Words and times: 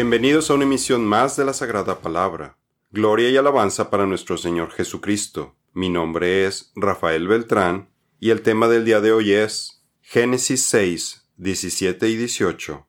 Bienvenidos 0.00 0.48
a 0.48 0.54
una 0.54 0.62
emisión 0.62 1.04
más 1.04 1.36
de 1.36 1.44
la 1.44 1.52
Sagrada 1.52 1.98
Palabra. 1.98 2.56
Gloria 2.92 3.30
y 3.30 3.36
alabanza 3.36 3.90
para 3.90 4.06
nuestro 4.06 4.36
Señor 4.36 4.70
Jesucristo. 4.70 5.56
Mi 5.72 5.88
nombre 5.88 6.46
es 6.46 6.70
Rafael 6.76 7.26
Beltrán 7.26 7.88
y 8.20 8.30
el 8.30 8.42
tema 8.42 8.68
del 8.68 8.84
día 8.84 9.00
de 9.00 9.10
hoy 9.10 9.32
es 9.32 9.82
Génesis 10.00 10.66
6, 10.66 11.28
17 11.38 12.08
y 12.10 12.14
18. 12.14 12.86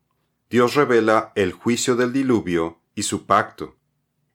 Dios 0.52 0.76
revela 0.76 1.32
el 1.34 1.54
juicio 1.54 1.96
del 1.96 2.14
diluvio 2.14 2.78
y 2.94 3.02
su 3.02 3.26
pacto. 3.26 3.78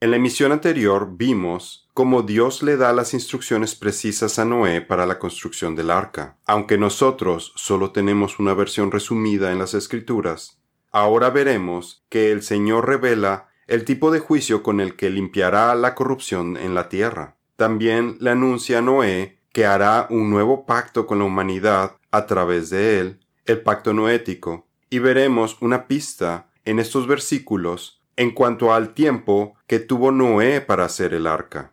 En 0.00 0.10
la 0.10 0.16
emisión 0.16 0.50
anterior 0.50 1.10
vimos 1.12 1.88
cómo 1.94 2.22
Dios 2.22 2.64
le 2.64 2.76
da 2.76 2.92
las 2.92 3.14
instrucciones 3.14 3.76
precisas 3.76 4.40
a 4.40 4.44
Noé 4.44 4.80
para 4.80 5.06
la 5.06 5.20
construcción 5.20 5.76
del 5.76 5.92
arca. 5.92 6.38
Aunque 6.44 6.76
nosotros 6.76 7.52
solo 7.54 7.92
tenemos 7.92 8.40
una 8.40 8.52
versión 8.52 8.90
resumida 8.90 9.52
en 9.52 9.60
las 9.60 9.74
Escrituras, 9.74 10.58
ahora 10.94 11.28
veremos 11.30 12.04
que 12.08 12.30
el 12.30 12.42
Señor 12.42 12.88
revela 12.88 13.48
el 13.66 13.84
tipo 13.84 14.12
de 14.12 14.20
juicio 14.20 14.62
con 14.62 14.80
el 14.80 14.94
que 14.94 15.10
limpiará 15.10 15.74
la 15.74 15.96
corrupción 15.96 16.56
en 16.56 16.72
la 16.72 16.88
tierra. 16.88 17.36
También 17.56 18.16
le 18.20 18.30
anuncia 18.30 18.78
a 18.78 18.80
Noé 18.80 19.40
que 19.52 19.66
hará 19.66 20.06
un 20.08 20.30
nuevo 20.30 20.66
pacto 20.66 21.06
con 21.06 21.18
la 21.18 21.24
humanidad 21.24 21.96
a 22.12 22.26
través 22.26 22.70
de 22.70 23.00
él, 23.00 23.20
el 23.44 23.60
pacto 23.60 23.92
noético, 23.92 24.68
y 24.88 25.00
veremos 25.00 25.58
una 25.60 25.88
pista 25.88 26.50
en 26.64 26.78
estos 26.78 27.08
versículos 27.08 28.00
en 28.16 28.30
cuanto 28.30 28.72
al 28.72 28.94
tiempo 28.94 29.56
que 29.66 29.80
tuvo 29.80 30.12
Noé 30.12 30.60
para 30.60 30.84
hacer 30.84 31.12
el 31.12 31.26
arca. 31.26 31.72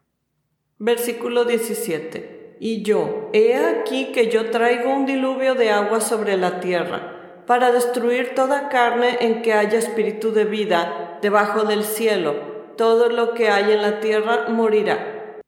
Versículo 0.80 1.46
17. 1.46 2.58
Y 2.60 2.82
yo, 2.82 3.30
he 3.34 3.56
aquí 3.56 4.12
que 4.12 4.32
yo 4.32 4.50
traigo 4.50 4.92
un 4.92 5.06
diluvio 5.06 5.54
de 5.54 5.70
agua 5.70 6.02
sobre 6.02 6.38
la 6.38 6.60
tierra, 6.60 7.21
para 7.46 7.72
destruir 7.72 8.34
toda 8.36 8.70
carne 8.70 9.18
en 9.22 9.42
que 9.42 9.54
haya 9.54 9.80
espíritu 9.80 10.32
de 10.32 10.46
vida 10.46 11.20
debajo 11.22 11.64
del 11.64 11.84
cielo. 11.84 12.36
Todo 12.78 13.10
lo 13.10 13.34
que 13.34 13.50
hay 13.50 13.72
en 13.72 13.82
la 13.82 14.00
tierra 14.00 14.48
morirá. 14.50 15.40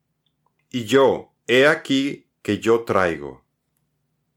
Y 0.69 0.85
yo, 0.85 1.33
he 1.47 1.67
aquí 1.67 2.27
que 2.41 2.59
yo 2.59 2.81
traigo. 2.81 3.43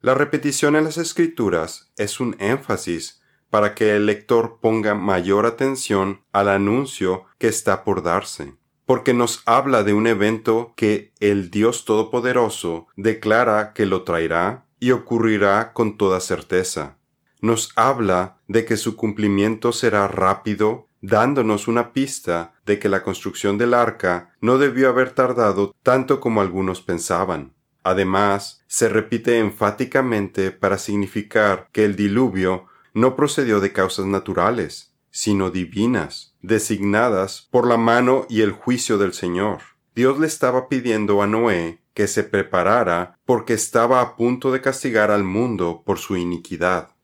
La 0.01 0.15
repetición 0.15 0.77
en 0.77 0.85
las 0.85 0.99
escrituras 0.99 1.93
es 1.97 2.21
un 2.21 2.37
énfasis 2.39 3.23
para 3.51 3.75
que 3.75 3.97
el 3.97 4.07
lector 4.07 4.59
ponga 4.61 4.95
mayor 4.95 5.47
atención 5.47 6.23
al 6.33 6.49
anuncio 6.49 7.25
que 7.39 7.49
está 7.49 7.85
por 7.85 8.03
darse, 8.03 8.55
porque 8.85 9.15
nos 9.15 9.43
habla 9.47 9.83
de 9.83 9.95
un 9.95 10.07
evento 10.07 10.75
que 10.77 11.13
el 11.21 11.51
Dios 11.51 11.85
Todopoderoso 11.85 12.87
declara 12.97 13.73
que 13.73 13.87
lo 13.87 14.03
traerá 14.03 14.67
y 14.79 14.91
ocurrirá 14.91 15.73
con 15.73 15.97
toda 15.97 16.21
certeza. 16.21 16.99
Nos 17.41 17.73
habla 17.77 18.39
de 18.49 18.65
que 18.65 18.77
su 18.77 18.97
cumplimiento 18.97 19.73
será 19.73 20.09
rápido, 20.09 20.89
dándonos 21.01 21.69
una 21.69 21.93
pista 21.93 22.55
de 22.65 22.79
que 22.79 22.89
la 22.89 23.03
construcción 23.03 23.59
del 23.59 23.75
arca 23.75 24.35
no 24.41 24.59
debió 24.59 24.89
haber 24.89 25.11
tardado 25.11 25.75
tanto 25.83 26.21
como 26.21 26.41
algunos 26.41 26.81
pensaban. 26.81 27.53
Además, 27.85 28.65
se 28.67 28.89
repite 28.89 29.39
enfáticamente 29.39 30.51
para 30.51 30.79
significar 30.79 31.69
que 31.71 31.85
el 31.85 31.95
diluvio 31.95 32.67
no 32.95 33.15
procedió 33.15 33.61
de 33.61 33.73
causas 33.73 34.07
naturales, 34.07 34.95
sino 35.11 35.51
divinas, 35.51 36.35
designadas 36.43 37.47
por 37.51 37.67
la 37.67 37.77
mano 37.77 38.27
y 38.29 38.41
el 38.41 38.53
juicio 38.53 38.99
del 38.99 39.13
Señor. 39.13 39.61
Dios 39.95 40.19
le 40.19 40.27
estaba 40.27 40.69
pidiendo 40.69 41.23
a 41.23 41.27
Noé 41.27 41.81
que 41.95 42.09
se 42.09 42.25
preparara 42.25 43.19
porque 43.25 43.55
estaba 43.55 44.01
a 44.01 44.17
punto 44.17 44.51
de 44.53 44.61
castigar 44.61 45.11
al 45.11 45.25
mundo 45.25 45.83
por 45.87 45.99
su 45.99 46.17
iniquidad. 46.17 46.96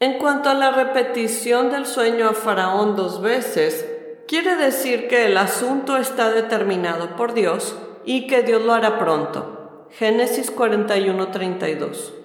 En 0.00 0.18
cuanto 0.18 0.50
a 0.50 0.54
la 0.54 0.70
repetición 0.70 1.70
del 1.70 1.86
sueño 1.86 2.28
a 2.28 2.34
Faraón 2.34 2.96
dos 2.96 3.22
veces, 3.22 3.86
quiere 4.28 4.56
decir 4.56 5.08
que 5.08 5.26
el 5.26 5.36
asunto 5.36 5.96
está 5.96 6.30
determinado 6.30 7.16
por 7.16 7.34
Dios 7.34 7.76
y 8.04 8.26
que 8.26 8.42
Dios 8.42 8.62
lo 8.62 8.72
hará 8.72 8.98
pronto. 8.98 9.88
Génesis 9.90 10.50
41:32 10.54 12.24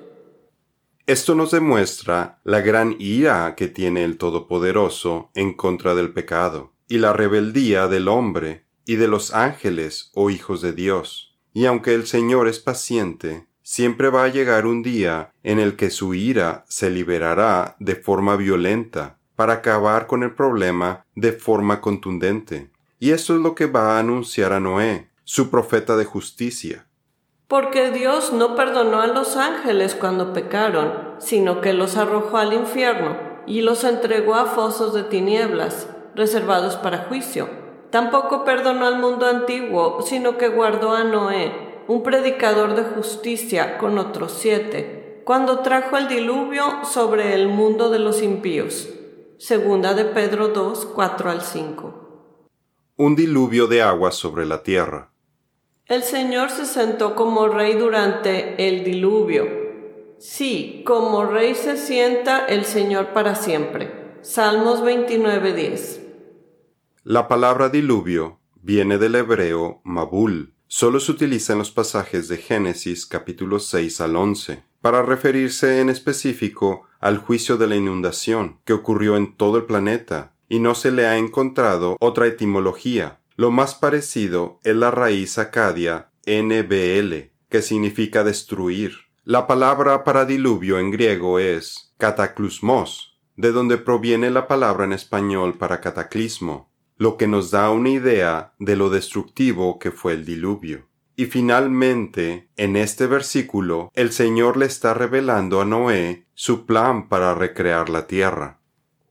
esto 1.09 1.34
nos 1.34 1.50
demuestra 1.50 2.40
la 2.44 2.62
gran 2.62 2.96
ira 3.00 3.56
que 3.56 3.68
tiene 3.68 4.03
el 4.03 4.19
Todopoderoso 4.19 5.31
en 5.34 5.56
contra 5.56 5.96
del 5.96 6.13
pecado, 6.13 6.72
y 6.88 7.00
la 7.00 7.13
rebeldía 7.13 7.88
del 7.88 8.07
hombre 8.07 8.68
y 8.86 8.97
de 8.97 9.07
los 9.07 9.34
ángeles 9.34 10.12
o 10.13 10.30
hijos 10.30 10.62
de 10.62 10.72
Dios. 10.72 11.36
Y 11.51 11.66
aunque 11.66 11.96
el 11.96 12.06
Señor 12.06 12.47
es 12.47 12.59
paciente, 12.59 13.47
siempre 13.69 14.09
va 14.09 14.24
a 14.24 14.30
llegar 14.30 14.66
un 14.66 14.81
día 14.81 15.31
en 15.44 15.59
el 15.59 15.75
que 15.75 15.91
su 15.91 16.16
ira 16.16 16.66
se 16.68 16.90
liberará 16.90 17.75
de 17.78 17.94
forma 17.94 18.35
violenta 18.35 19.19
para 19.35 19.53
acabar 19.53 20.07
con 20.07 20.24
el 20.24 20.34
problema 20.34 21.06
de 21.13 21.34
forma 21.34 21.80
contundente. 21.80 22.72
Y 22.97 23.12
esto 23.12 23.35
es 23.35 23.41
lo 23.41 23.53
que 23.53 23.68
va 23.68 23.96
a 23.96 24.00
anunciar 24.00 24.53
a 24.53 24.59
Noé, 24.59 25.12
su 25.24 25.52
profeta 25.52 25.97
de 25.97 26.06
justicia, 26.06 26.88
porque 27.47 27.91
Dios 27.91 28.34
no 28.34 28.56
perdonó 28.56 29.02
a 29.02 29.07
los 29.07 29.38
ángeles 29.38 29.94
cuando 29.94 30.34
pecaron, 30.34 31.13
sino 31.19 31.62
que 31.62 31.74
los 31.74 31.96
arrojó 31.96 32.38
al 32.38 32.53
infierno 32.53 33.18
y 33.46 33.62
los 33.62 33.84
entregó 33.84 34.34
a 34.34 34.47
fosos 34.47 34.96
de 34.96 35.03
tinieblas, 35.03 35.88
reservados 36.16 36.75
para 36.75 37.06
juicio. 37.06 37.47
Tampoco 37.91 38.44
perdonó 38.44 38.88
al 38.88 38.97
mundo 38.97 39.28
antiguo, 39.28 40.01
sino 40.01 40.40
que 40.40 40.47
guardó 40.47 40.96
a 40.96 41.03
Noé, 41.03 41.69
un 41.89 42.03
predicador 42.03 42.75
de 42.75 42.83
justicia, 42.83 43.79
con 43.79 43.97
otros 43.97 44.38
siete, 44.39 45.23
cuando 45.25 45.61
trajo 45.61 45.97
el 45.97 46.07
diluvio 46.07 46.85
sobre 46.85 47.33
el 47.33 47.47
mundo 47.47 47.89
de 47.89 47.97
los 47.97 48.22
impíos. 48.22 48.88
Segunda 49.39 49.95
de 49.95 50.05
Pedro 50.05 50.50
2, 50.50 50.85
4 50.85 51.31
al 51.31 51.41
5. 51.41 52.44
Un 52.95 53.16
diluvio 53.16 53.66
de 53.66 53.81
agua 53.81 54.11
sobre 54.11 54.45
la 54.45 54.61
tierra. 54.61 55.09
El 55.88 56.03
Señor 56.03 56.51
se 56.51 56.67
sentó 56.67 57.16
como 57.16 57.47
rey 57.47 57.73
durante 57.73 58.67
el 58.67 58.83
diluvio. 58.83 59.47
Sí, 60.19 60.83
como 60.85 61.25
rey 61.25 61.56
se 61.56 61.75
sienta 61.75 62.45
el 62.45 62.66
Señor 62.66 63.13
para 63.13 63.33
siempre. 63.33 64.19
Salmos 64.21 64.83
29:10. 64.83 66.01
La 67.03 67.27
palabra 67.27 67.69
diluvio 67.69 68.38
viene 68.61 69.00
del 69.00 69.16
hebreo 69.16 69.81
mabul. 69.83 70.53
Solo 70.72 71.00
se 71.00 71.12
utiliza 71.12 71.53
en 71.53 71.59
los 71.59 71.72
pasajes 71.72 72.28
de 72.28 72.38
Génesis 72.38 73.07
capítulo 73.07 73.59
6 73.59 74.02
al 74.02 74.16
11 74.16 74.63
para 74.81 75.02
referirse 75.02 75.81
en 75.81 75.90
específico 75.90 76.84
al 77.00 77.18
juicio 77.18 77.57
de 77.57 77.66
la 77.66 77.75
inundación 77.75 78.59
que 78.66 78.74
ocurrió 78.74 79.18
en 79.18 79.35
todo 79.35 79.57
el 79.57 79.63
planeta 79.66 80.35
y 80.47 80.59
no 80.59 80.75
se 80.75 80.91
le 80.91 81.07
ha 81.07 81.18
encontrado 81.18 81.97
otra 82.00 82.28
etimología 82.28 83.19
lo 83.35 83.50
más 83.50 83.74
parecido 83.74 84.59
es 84.63 84.75
la 84.75 84.91
raíz 84.91 85.40
acadia 85.40 86.12
NBL, 86.28 87.31
que 87.50 87.62
significa 87.62 88.24
destruir. 88.24 88.94
La 89.24 89.47
palabra 89.47 90.03
para 90.03 90.25
diluvio 90.25 90.78
en 90.78 90.91
griego 90.91 91.40
es 91.40 91.94
cataclusmos, 91.97 93.18
de 93.38 93.53
donde 93.53 93.78
proviene 93.78 94.30
la 94.30 94.47
palabra 94.47 94.84
en 94.84 94.91
español 94.94 95.57
para 95.57 95.80
cataclismo, 95.80 96.69
lo 97.00 97.16
que 97.16 97.28
nos 97.28 97.50
da 97.50 97.72
una 97.72 97.90
idea 97.90 98.52
de 98.60 98.76
lo 98.76 98.90
destructivo 98.90 99.80
que 99.80 99.90
fue 99.90 100.14
el 100.14 100.26
diluvio. 100.26 100.90
Y 101.16 101.28
finalmente, 101.28 102.50
en 102.58 102.76
este 102.76 103.08
versículo, 103.08 103.90
el 103.94 104.12
Señor 104.12 104.58
le 104.58 104.66
está 104.66 104.94
revelando 104.94 105.62
a 105.62 105.66
Noé 105.66 106.26
su 106.34 106.66
plan 106.66 107.08
para 107.08 107.34
recrear 107.34 107.90
la 107.90 108.06
tierra. 108.06 108.60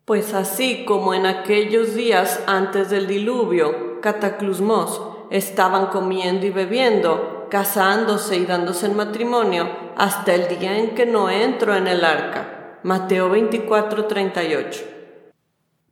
Pues 0.05 0.35
así 0.35 0.85
como 0.85 1.15
en 1.15 1.25
aquellos 1.25 1.95
días 1.95 2.43
antes 2.47 2.91
del 2.91 3.07
diluvio, 3.07 4.01
cataclusmos, 4.03 5.03
estaban 5.31 5.87
comiendo 5.87 6.45
y 6.45 6.51
bebiendo, 6.51 7.47
casándose 7.51 8.37
y 8.37 8.45
dándose 8.45 8.85
en 8.85 8.97
matrimonio, 8.97 9.67
hasta 9.97 10.35
el 10.35 10.59
día 10.59 10.79
en 10.79 10.95
que 10.95 11.07
no 11.07 11.31
entró 11.31 11.75
en 11.75 11.87
el 11.87 12.05
arca. 12.05 12.81
Mateo 12.83 13.31
24:38. 13.31 14.98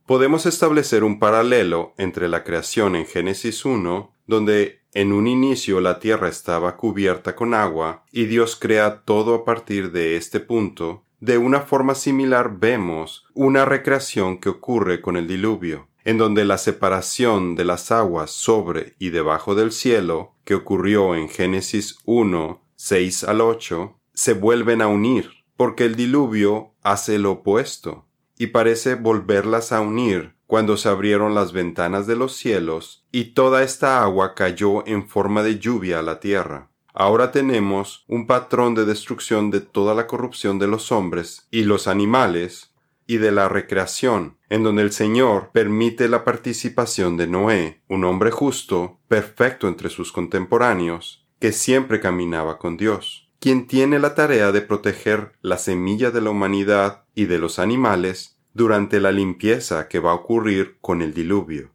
Podemos 0.07 0.45
establecer 0.45 1.03
un 1.03 1.19
paralelo 1.19 1.93
entre 1.97 2.29
la 2.29 2.45
creación 2.45 2.95
en 2.95 3.05
Génesis 3.05 3.65
1, 3.65 4.13
donde 4.25 4.79
en 4.93 5.11
un 5.11 5.27
inicio 5.27 5.81
la 5.81 5.99
tierra 5.99 6.29
estaba 6.29 6.77
cubierta 6.77 7.35
con 7.35 7.53
agua, 7.53 8.05
y 8.13 8.23
Dios 8.23 8.55
crea 8.55 9.01
todo 9.01 9.35
a 9.35 9.43
partir 9.43 9.91
de 9.91 10.15
este 10.15 10.39
punto, 10.39 11.03
de 11.19 11.37
una 11.37 11.59
forma 11.59 11.93
similar 11.93 12.57
vemos 12.57 13.25
una 13.33 13.65
recreación 13.65 14.37
que 14.37 14.47
ocurre 14.47 15.01
con 15.01 15.17
el 15.17 15.27
diluvio 15.27 15.89
en 16.05 16.17
donde 16.17 16.45
la 16.45 16.57
separación 16.57 17.57
de 17.57 17.65
las 17.65 17.91
aguas 17.91 18.31
sobre 18.31 18.95
y 18.97 19.09
debajo 19.09 19.55
del 19.55 19.73
cielo, 19.73 20.35
que 20.45 20.55
ocurrió 20.55 21.15
en 21.15 21.27
Génesis 21.27 21.97
1, 22.05 22.63
6 22.77 23.25
al 23.25 23.41
8, 23.41 23.93
se 24.13 24.31
vuelven 24.31 24.81
a 24.81 24.87
unir, 24.87 25.43
porque 25.57 25.83
el 25.83 25.97
diluvio 25.97 26.71
hace 26.81 27.19
lo 27.19 27.31
opuesto, 27.31 28.06
y 28.37 28.47
parece 28.47 28.95
volverlas 28.95 29.71
a 29.71 29.81
unir 29.81 30.35
cuando 30.45 30.77
se 30.77 30.89
abrieron 30.89 31.35
las 31.35 31.51
ventanas 31.51 32.07
de 32.07 32.15
los 32.15 32.35
cielos 32.35 33.05
y 33.11 33.33
toda 33.33 33.63
esta 33.63 34.01
agua 34.01 34.33
cayó 34.33 34.87
en 34.87 35.07
forma 35.07 35.43
de 35.43 35.59
lluvia 35.59 35.99
a 35.99 36.03
la 36.03 36.19
tierra. 36.19 36.69
Ahora 36.93 37.31
tenemos 37.31 38.05
un 38.07 38.25
patrón 38.25 38.73
de 38.73 38.85
destrucción 38.85 39.51
de 39.51 39.61
toda 39.61 39.93
la 39.93 40.07
corrupción 40.07 40.57
de 40.57 40.67
los 40.67 40.91
hombres 40.91 41.47
y 41.51 41.63
los 41.63 41.87
animales 41.87 42.73
y 43.05 43.17
de 43.17 43.31
la 43.31 43.47
recreación, 43.49 44.37
en 44.49 44.63
donde 44.63 44.81
el 44.81 44.91
Señor 44.91 45.51
permite 45.53 46.09
la 46.09 46.23
participación 46.23 47.15
de 47.15 47.27
Noé, 47.27 47.81
un 47.87 48.03
hombre 48.03 48.31
justo, 48.31 48.99
perfecto 49.07 49.67
entre 49.67 49.89
sus 49.89 50.11
contemporáneos, 50.11 51.25
que 51.39 51.51
siempre 51.51 51.99
caminaba 51.99 52.57
con 52.57 52.77
Dios, 52.77 53.26
quien 53.39 53.67
tiene 53.67 53.99
la 53.99 54.15
tarea 54.15 54.51
de 54.51 54.61
proteger 54.61 55.33
la 55.41 55.57
semilla 55.57 56.11
de 56.11 56.21
la 56.21 56.29
humanidad 56.29 57.03
y 57.13 57.25
de 57.25 57.39
los 57.39 57.59
animales 57.59 58.37
durante 58.53 58.99
la 58.99 59.11
limpieza 59.11 59.87
que 59.87 59.99
va 59.99 60.11
a 60.11 60.15
ocurrir 60.15 60.77
con 60.81 61.01
el 61.01 61.13
diluvio. 61.13 61.71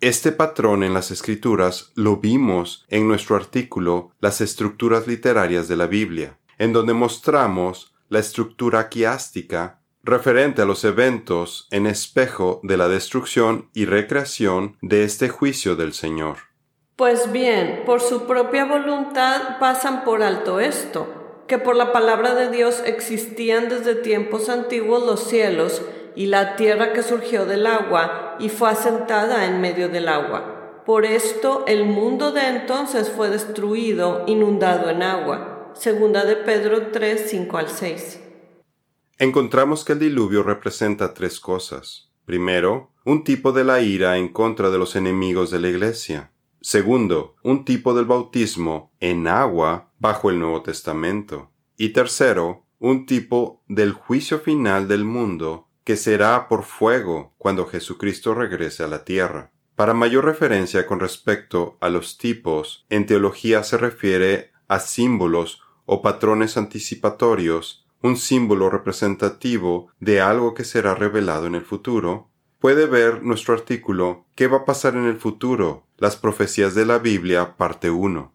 Este 0.00 0.30
patrón 0.30 0.82
en 0.82 0.92
las 0.92 1.10
escrituras 1.10 1.92
lo 1.94 2.18
vimos 2.18 2.84
en 2.88 3.08
nuestro 3.08 3.34
artículo 3.34 4.12
Las 4.20 4.42
estructuras 4.42 5.06
literarias 5.06 5.68
de 5.68 5.76
la 5.76 5.86
Biblia, 5.86 6.38
en 6.58 6.74
donde 6.74 6.92
mostramos 6.92 7.94
la 8.08 8.18
estructura 8.18 8.90
quiástica 8.90 9.80
referente 10.06 10.62
a 10.62 10.64
los 10.66 10.84
eventos 10.84 11.66
en 11.72 11.86
espejo 11.86 12.60
de 12.62 12.76
la 12.76 12.88
destrucción 12.88 13.70
y 13.74 13.86
recreación 13.86 14.76
de 14.80 15.02
este 15.02 15.28
juicio 15.28 15.74
del 15.74 15.94
Señor. 15.94 16.36
Pues 16.96 17.30
bien, 17.30 17.82
por 17.84 18.00
su 18.00 18.26
propia 18.26 18.64
voluntad 18.64 19.58
pasan 19.60 20.02
por 20.02 20.22
alto 20.22 20.60
esto, 20.60 21.42
que 21.46 21.58
por 21.58 21.76
la 21.76 21.92
palabra 21.92 22.34
de 22.34 22.50
Dios 22.50 22.82
existían 22.86 23.68
desde 23.68 23.94
tiempos 23.94 24.48
antiguos 24.48 25.04
los 25.04 25.24
cielos, 25.24 25.82
y 26.14 26.26
la 26.26 26.56
tierra 26.56 26.94
que 26.94 27.02
surgió 27.02 27.44
del 27.44 27.66
agua 27.66 28.36
y 28.38 28.48
fue 28.48 28.70
asentada 28.70 29.44
en 29.44 29.60
medio 29.60 29.90
del 29.90 30.08
agua. 30.08 30.82
Por 30.86 31.04
esto 31.04 31.64
el 31.66 31.84
mundo 31.84 32.32
de 32.32 32.48
entonces 32.48 33.10
fue 33.10 33.28
destruido, 33.28 34.24
inundado 34.26 34.88
en 34.88 35.02
agua. 35.02 35.72
Segunda 35.74 36.24
de 36.24 36.36
Pedro 36.36 36.86
3, 36.92 37.26
5 37.28 37.58
al 37.58 37.68
6. 37.68 38.20
Encontramos 39.18 39.84
que 39.84 39.92
el 39.92 39.98
diluvio 39.98 40.42
representa 40.42 41.12
tres 41.12 41.40
cosas. 41.40 42.10
Primero, 42.24 42.90
un 43.04 43.22
tipo 43.22 43.52
de 43.52 43.64
la 43.64 43.82
ira 43.82 44.16
en 44.16 44.28
contra 44.28 44.70
de 44.70 44.78
los 44.78 44.96
enemigos 44.96 45.50
de 45.50 45.60
la 45.60 45.68
Iglesia. 45.68 46.32
Segundo, 46.68 47.36
un 47.44 47.64
tipo 47.64 47.94
del 47.94 48.06
bautismo 48.06 48.90
en 48.98 49.28
agua 49.28 49.92
bajo 50.00 50.30
el 50.30 50.40
Nuevo 50.40 50.62
Testamento. 50.62 51.52
Y 51.76 51.90
tercero, 51.90 52.66
un 52.80 53.06
tipo 53.06 53.62
del 53.68 53.92
juicio 53.92 54.40
final 54.40 54.88
del 54.88 55.04
mundo 55.04 55.68
que 55.84 55.94
será 55.94 56.48
por 56.48 56.64
fuego 56.64 57.34
cuando 57.38 57.66
Jesucristo 57.66 58.34
regrese 58.34 58.82
a 58.82 58.88
la 58.88 59.04
tierra. 59.04 59.52
Para 59.76 59.94
mayor 59.94 60.24
referencia 60.24 60.88
con 60.88 60.98
respecto 60.98 61.78
a 61.80 61.88
los 61.88 62.18
tipos, 62.18 62.84
en 62.90 63.06
teología 63.06 63.62
se 63.62 63.76
refiere 63.76 64.50
a 64.66 64.80
símbolos 64.80 65.62
o 65.84 66.02
patrones 66.02 66.56
anticipatorios, 66.56 67.86
un 68.02 68.16
símbolo 68.16 68.70
representativo 68.70 69.92
de 70.00 70.20
algo 70.20 70.52
que 70.52 70.64
será 70.64 70.96
revelado 70.96 71.46
en 71.46 71.54
el 71.54 71.64
futuro. 71.64 72.28
Puede 72.58 72.86
ver 72.86 73.22
nuestro 73.22 73.54
artículo 73.54 74.24
¿Qué 74.34 74.48
va 74.48 74.56
a 74.56 74.64
pasar 74.64 74.96
en 74.96 75.04
el 75.04 75.18
futuro? 75.18 75.85
Las 75.98 76.16
profecías 76.16 76.74
de 76.74 76.84
la 76.84 76.98
Biblia, 76.98 77.56
parte 77.56 77.90
1. 77.90 78.30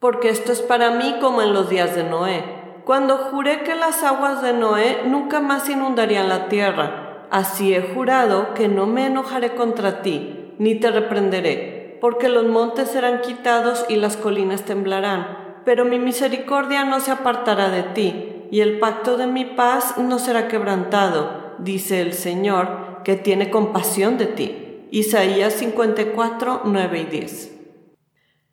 Porque 0.00 0.30
esto 0.30 0.50
es 0.50 0.60
para 0.60 0.90
mí 0.90 1.14
como 1.20 1.42
en 1.42 1.52
los 1.52 1.70
días 1.70 1.94
de 1.94 2.02
Noé 2.02 2.42
cuando 2.84 3.16
juré 3.16 3.62
que 3.62 3.76
las 3.76 4.02
aguas 4.02 4.42
de 4.42 4.52
Noé 4.52 5.02
nunca 5.06 5.38
más 5.38 5.68
inundarían 5.68 6.28
la 6.28 6.48
tierra. 6.48 7.26
Así 7.30 7.72
he 7.72 7.94
jurado 7.94 8.52
que 8.54 8.66
no 8.66 8.86
me 8.86 9.06
enojaré 9.06 9.54
contra 9.54 10.02
ti, 10.02 10.54
ni 10.58 10.74
te 10.74 10.90
reprenderé, 10.90 11.98
porque 12.00 12.28
los 12.28 12.46
montes 12.46 12.90
serán 12.90 13.20
quitados 13.20 13.86
y 13.88 13.94
las 13.94 14.16
colinas 14.16 14.64
temblarán, 14.64 15.62
pero 15.64 15.84
mi 15.84 16.00
misericordia 16.00 16.84
no 16.84 16.98
se 16.98 17.12
apartará 17.12 17.70
de 17.70 17.84
ti, 17.84 18.48
y 18.50 18.60
el 18.60 18.80
pacto 18.80 19.16
de 19.16 19.28
mi 19.28 19.44
paz 19.44 19.96
no 19.98 20.18
será 20.18 20.48
quebrantado, 20.48 21.54
dice 21.58 22.00
el 22.00 22.12
Señor, 22.12 23.02
que 23.04 23.14
tiene 23.16 23.50
compasión 23.50 24.18
de 24.18 24.26
ti. 24.26 24.63
Isaías 24.94 25.54
54, 25.54 26.60
9 26.66 27.00
y 27.00 27.04
10. 27.06 27.50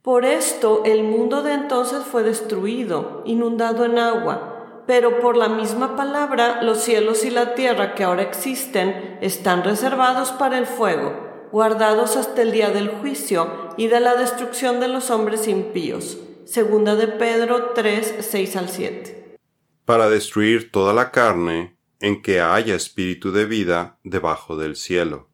Por 0.02 0.26
esto 0.26 0.82
el 0.86 1.04
mundo 1.04 1.44
de 1.44 1.54
entonces 1.54 2.04
fue 2.04 2.24
destruido, 2.24 3.22
inundado 3.28 3.86
en 3.86 4.00
agua, 4.00 4.84
pero 4.88 5.20
por 5.20 5.38
la 5.38 5.50
misma 5.50 5.96
palabra 5.96 6.64
los 6.64 6.80
cielos 6.80 7.24
y 7.26 7.30
la 7.30 7.54
tierra 7.54 7.94
que 7.94 8.04
ahora 8.04 8.24
existen 8.24 9.20
están 9.22 9.64
reservados 9.64 10.32
para 10.32 10.58
el 10.58 10.66
fuego, 10.66 11.14
guardados 11.52 12.18
hasta 12.18 12.42
el 12.42 12.52
día 12.52 12.72
del 12.72 12.90
juicio 12.90 13.70
y 13.78 13.86
de 13.86 14.00
la 14.00 14.16
destrucción 14.16 14.80
de 14.80 14.88
los 14.88 15.12
hombres 15.12 15.48
impíos. 15.48 16.18
Segunda 16.46 16.96
de 16.96 17.08
Pedro 17.08 17.74
3, 17.76 18.16
6 18.20 18.56
al 18.56 18.70
7. 18.70 19.38
Para 19.86 20.10
destruir 20.10 20.72
toda 20.72 20.92
la 20.92 21.12
carne 21.12 21.78
en 22.00 22.24
que 22.24 22.42
haya 22.42 22.74
espíritu 22.74 23.32
de 23.32 23.46
vida 23.46 24.00
debajo 24.04 24.58
del 24.58 24.76
cielo. 24.76 25.31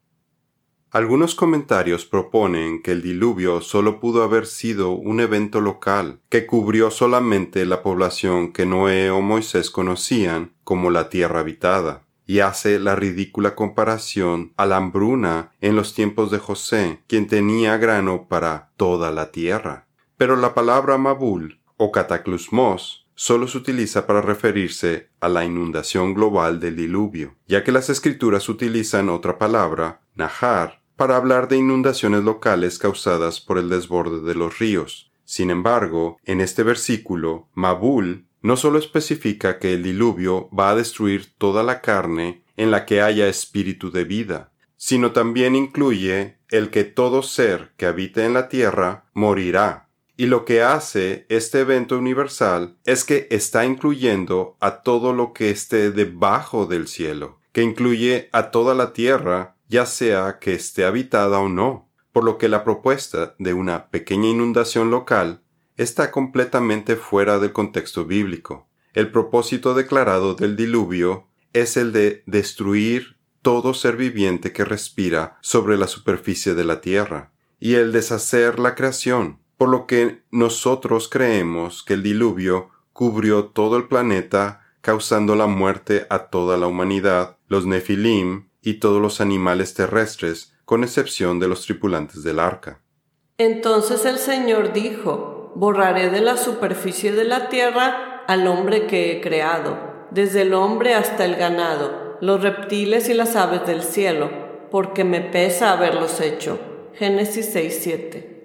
Algunos 0.90 1.34
comentarios 1.34 2.06
proponen 2.06 2.80
que 2.80 2.92
el 2.92 3.02
diluvio 3.02 3.60
solo 3.60 4.00
pudo 4.00 4.22
haber 4.22 4.46
sido 4.46 4.92
un 4.92 5.20
evento 5.20 5.60
local 5.60 6.20
que 6.30 6.46
cubrió 6.46 6.90
solamente 6.90 7.66
la 7.66 7.82
población 7.82 8.54
que 8.54 8.64
Noé 8.64 9.10
o 9.10 9.20
Moisés 9.20 9.70
conocían 9.70 10.54
como 10.64 10.90
la 10.90 11.10
tierra 11.10 11.40
habitada, 11.40 12.06
y 12.24 12.40
hace 12.40 12.78
la 12.78 12.96
ridícula 12.96 13.54
comparación 13.54 14.54
a 14.56 14.64
la 14.64 14.78
hambruna 14.78 15.52
en 15.60 15.76
los 15.76 15.92
tiempos 15.92 16.30
de 16.30 16.38
José, 16.38 17.00
quien 17.06 17.26
tenía 17.26 17.76
grano 17.76 18.26
para 18.26 18.70
toda 18.78 19.10
la 19.10 19.30
tierra. 19.30 19.88
Pero 20.16 20.36
la 20.36 20.54
palabra 20.54 20.96
Mabul 20.96 21.60
o 21.76 21.92
cataclusmos 21.92 23.07
solo 23.18 23.48
se 23.48 23.58
utiliza 23.58 24.06
para 24.06 24.22
referirse 24.22 25.08
a 25.18 25.28
la 25.28 25.44
inundación 25.44 26.14
global 26.14 26.60
del 26.60 26.76
diluvio, 26.76 27.34
ya 27.48 27.64
que 27.64 27.72
las 27.72 27.90
escrituras 27.90 28.48
utilizan 28.48 29.08
otra 29.08 29.38
palabra, 29.38 30.02
Nahar, 30.14 30.82
para 30.94 31.16
hablar 31.16 31.48
de 31.48 31.56
inundaciones 31.56 32.22
locales 32.22 32.78
causadas 32.78 33.40
por 33.40 33.58
el 33.58 33.70
desborde 33.70 34.20
de 34.20 34.36
los 34.36 34.60
ríos. 34.60 35.10
Sin 35.24 35.50
embargo, 35.50 36.18
en 36.24 36.40
este 36.40 36.62
versículo, 36.62 37.48
Mabul 37.54 38.28
no 38.40 38.56
solo 38.56 38.78
especifica 38.78 39.58
que 39.58 39.74
el 39.74 39.82
diluvio 39.82 40.48
va 40.56 40.70
a 40.70 40.76
destruir 40.76 41.26
toda 41.38 41.64
la 41.64 41.80
carne 41.80 42.44
en 42.56 42.70
la 42.70 42.86
que 42.86 43.02
haya 43.02 43.26
espíritu 43.26 43.90
de 43.90 44.04
vida, 44.04 44.52
sino 44.76 45.10
también 45.10 45.56
incluye 45.56 46.38
el 46.50 46.70
que 46.70 46.84
todo 46.84 47.24
ser 47.24 47.72
que 47.76 47.86
habite 47.86 48.24
en 48.24 48.34
la 48.34 48.48
tierra 48.48 49.06
morirá. 49.12 49.87
Y 50.20 50.26
lo 50.26 50.44
que 50.44 50.62
hace 50.62 51.26
este 51.28 51.60
evento 51.60 51.96
universal 51.96 52.76
es 52.84 53.04
que 53.04 53.28
está 53.30 53.64
incluyendo 53.64 54.56
a 54.58 54.82
todo 54.82 55.12
lo 55.12 55.32
que 55.32 55.50
esté 55.50 55.92
debajo 55.92 56.66
del 56.66 56.88
cielo, 56.88 57.38
que 57.52 57.62
incluye 57.62 58.28
a 58.32 58.50
toda 58.50 58.74
la 58.74 58.92
tierra 58.92 59.54
ya 59.68 59.86
sea 59.86 60.40
que 60.40 60.54
esté 60.54 60.84
habitada 60.84 61.38
o 61.38 61.48
no, 61.48 61.88
por 62.10 62.24
lo 62.24 62.36
que 62.36 62.48
la 62.48 62.64
propuesta 62.64 63.36
de 63.38 63.54
una 63.54 63.90
pequeña 63.90 64.28
inundación 64.28 64.90
local 64.90 65.42
está 65.76 66.10
completamente 66.10 66.96
fuera 66.96 67.38
del 67.38 67.52
contexto 67.52 68.04
bíblico. 68.04 68.66
El 68.94 69.12
propósito 69.12 69.72
declarado 69.74 70.34
del 70.34 70.56
diluvio 70.56 71.28
es 71.52 71.76
el 71.76 71.92
de 71.92 72.24
destruir 72.26 73.18
todo 73.40 73.72
ser 73.72 73.96
viviente 73.96 74.52
que 74.52 74.64
respira 74.64 75.38
sobre 75.42 75.76
la 75.76 75.86
superficie 75.86 76.54
de 76.54 76.64
la 76.64 76.80
tierra, 76.80 77.30
y 77.60 77.74
el 77.74 77.92
deshacer 77.92 78.58
la 78.58 78.74
creación, 78.74 79.38
por 79.58 79.68
lo 79.68 79.86
que 79.86 80.22
nosotros 80.30 81.08
creemos 81.10 81.82
que 81.82 81.94
el 81.94 82.02
diluvio 82.02 82.70
cubrió 82.94 83.46
todo 83.46 83.76
el 83.76 83.88
planeta 83.88 84.62
causando 84.80 85.36
la 85.36 85.46
muerte 85.46 86.06
a 86.08 86.30
toda 86.30 86.56
la 86.56 86.66
humanidad, 86.68 87.36
los 87.48 87.66
Nefilim, 87.66 88.48
y 88.62 88.74
todos 88.74 89.00
los 89.00 89.20
animales 89.20 89.74
terrestres, 89.74 90.54
con 90.64 90.84
excepción 90.84 91.40
de 91.40 91.48
los 91.48 91.62
tripulantes 91.62 92.22
del 92.22 92.38
arca. 92.38 92.80
Entonces 93.38 94.04
el 94.04 94.18
Señor 94.18 94.72
dijo, 94.72 95.52
borraré 95.54 96.10
de 96.10 96.20
la 96.20 96.36
superficie 96.36 97.12
de 97.12 97.24
la 97.24 97.48
tierra 97.48 98.24
al 98.26 98.46
hombre 98.46 98.86
que 98.86 99.12
he 99.12 99.20
creado, 99.20 99.78
desde 100.10 100.42
el 100.42 100.54
hombre 100.54 100.94
hasta 100.94 101.24
el 101.24 101.36
ganado, 101.36 102.18
los 102.20 102.42
reptiles 102.42 103.08
y 103.08 103.14
las 103.14 103.36
aves 103.36 103.66
del 103.66 103.82
cielo, 103.82 104.30
porque 104.70 105.04
me 105.04 105.20
pesa 105.20 105.72
haberlos 105.72 106.20
hecho. 106.20 106.58
Génesis 106.94 107.54
6:7. 107.54 108.37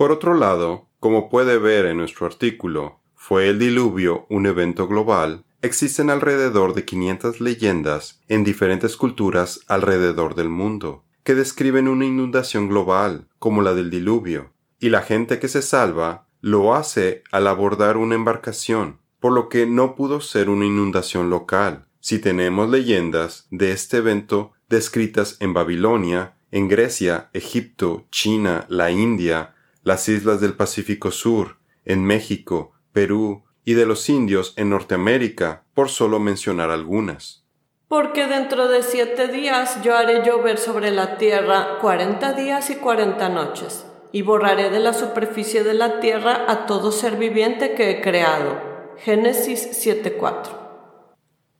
Por 0.00 0.12
otro 0.12 0.32
lado, 0.32 0.88
como 0.98 1.28
puede 1.28 1.58
ver 1.58 1.84
en 1.84 1.98
nuestro 1.98 2.24
artículo, 2.24 3.00
¿fue 3.14 3.50
el 3.50 3.58
diluvio 3.58 4.24
un 4.30 4.46
evento 4.46 4.88
global. 4.88 5.44
Existen 5.60 6.08
alrededor 6.08 6.72
de 6.72 6.86
500 6.86 7.42
leyendas 7.42 8.18
en 8.26 8.42
diferentes 8.42 8.96
culturas 8.96 9.60
alrededor 9.68 10.36
del 10.36 10.48
mundo, 10.48 11.04
que 11.22 11.34
describen 11.34 11.86
una 11.86 12.06
inundación 12.06 12.66
global, 12.66 13.28
como 13.38 13.60
la 13.60 13.74
del 13.74 13.90
diluvio, 13.90 14.54
y 14.78 14.88
la 14.88 15.02
gente 15.02 15.38
que 15.38 15.48
se 15.48 15.60
salva 15.60 16.26
lo 16.40 16.74
hace 16.74 17.22
al 17.30 17.46
abordar 17.46 17.98
una 17.98 18.14
embarcación, 18.14 19.00
por 19.18 19.32
lo 19.32 19.50
que 19.50 19.66
no 19.66 19.96
pudo 19.96 20.22
ser 20.22 20.48
una 20.48 20.64
inundación 20.64 21.28
local, 21.28 21.84
si 22.00 22.18
tenemos 22.18 22.70
leyendas 22.70 23.48
de 23.50 23.72
este 23.72 23.98
evento 23.98 24.52
descritas 24.70 25.36
en 25.40 25.52
Babilonia, 25.52 26.36
en 26.52 26.68
Grecia, 26.68 27.28
Egipto, 27.34 28.06
China, 28.10 28.64
la 28.70 28.90
India, 28.90 29.56
las 29.82 30.08
islas 30.08 30.40
del 30.40 30.54
Pacífico 30.54 31.10
Sur, 31.10 31.58
en 31.84 32.04
México, 32.04 32.72
Perú, 32.92 33.44
y 33.64 33.74
de 33.74 33.86
los 33.86 34.08
indios 34.08 34.54
en 34.56 34.70
Norteamérica, 34.70 35.64
por 35.74 35.88
solo 35.88 36.18
mencionar 36.18 36.70
algunas. 36.70 37.46
Porque 37.88 38.26
dentro 38.26 38.68
de 38.68 38.82
siete 38.82 39.28
días 39.28 39.82
yo 39.82 39.96
haré 39.96 40.22
llover 40.24 40.58
sobre 40.58 40.90
la 40.90 41.18
tierra 41.18 41.78
cuarenta 41.80 42.32
días 42.32 42.70
y 42.70 42.76
cuarenta 42.76 43.28
noches, 43.28 43.86
y 44.12 44.22
borraré 44.22 44.70
de 44.70 44.80
la 44.80 44.92
superficie 44.92 45.64
de 45.64 45.74
la 45.74 46.00
tierra 46.00 46.44
a 46.48 46.66
todo 46.66 46.92
ser 46.92 47.16
viviente 47.16 47.74
que 47.74 47.90
he 47.90 48.00
creado. 48.00 48.70
Génesis 48.98 49.68
7:4 49.72 50.58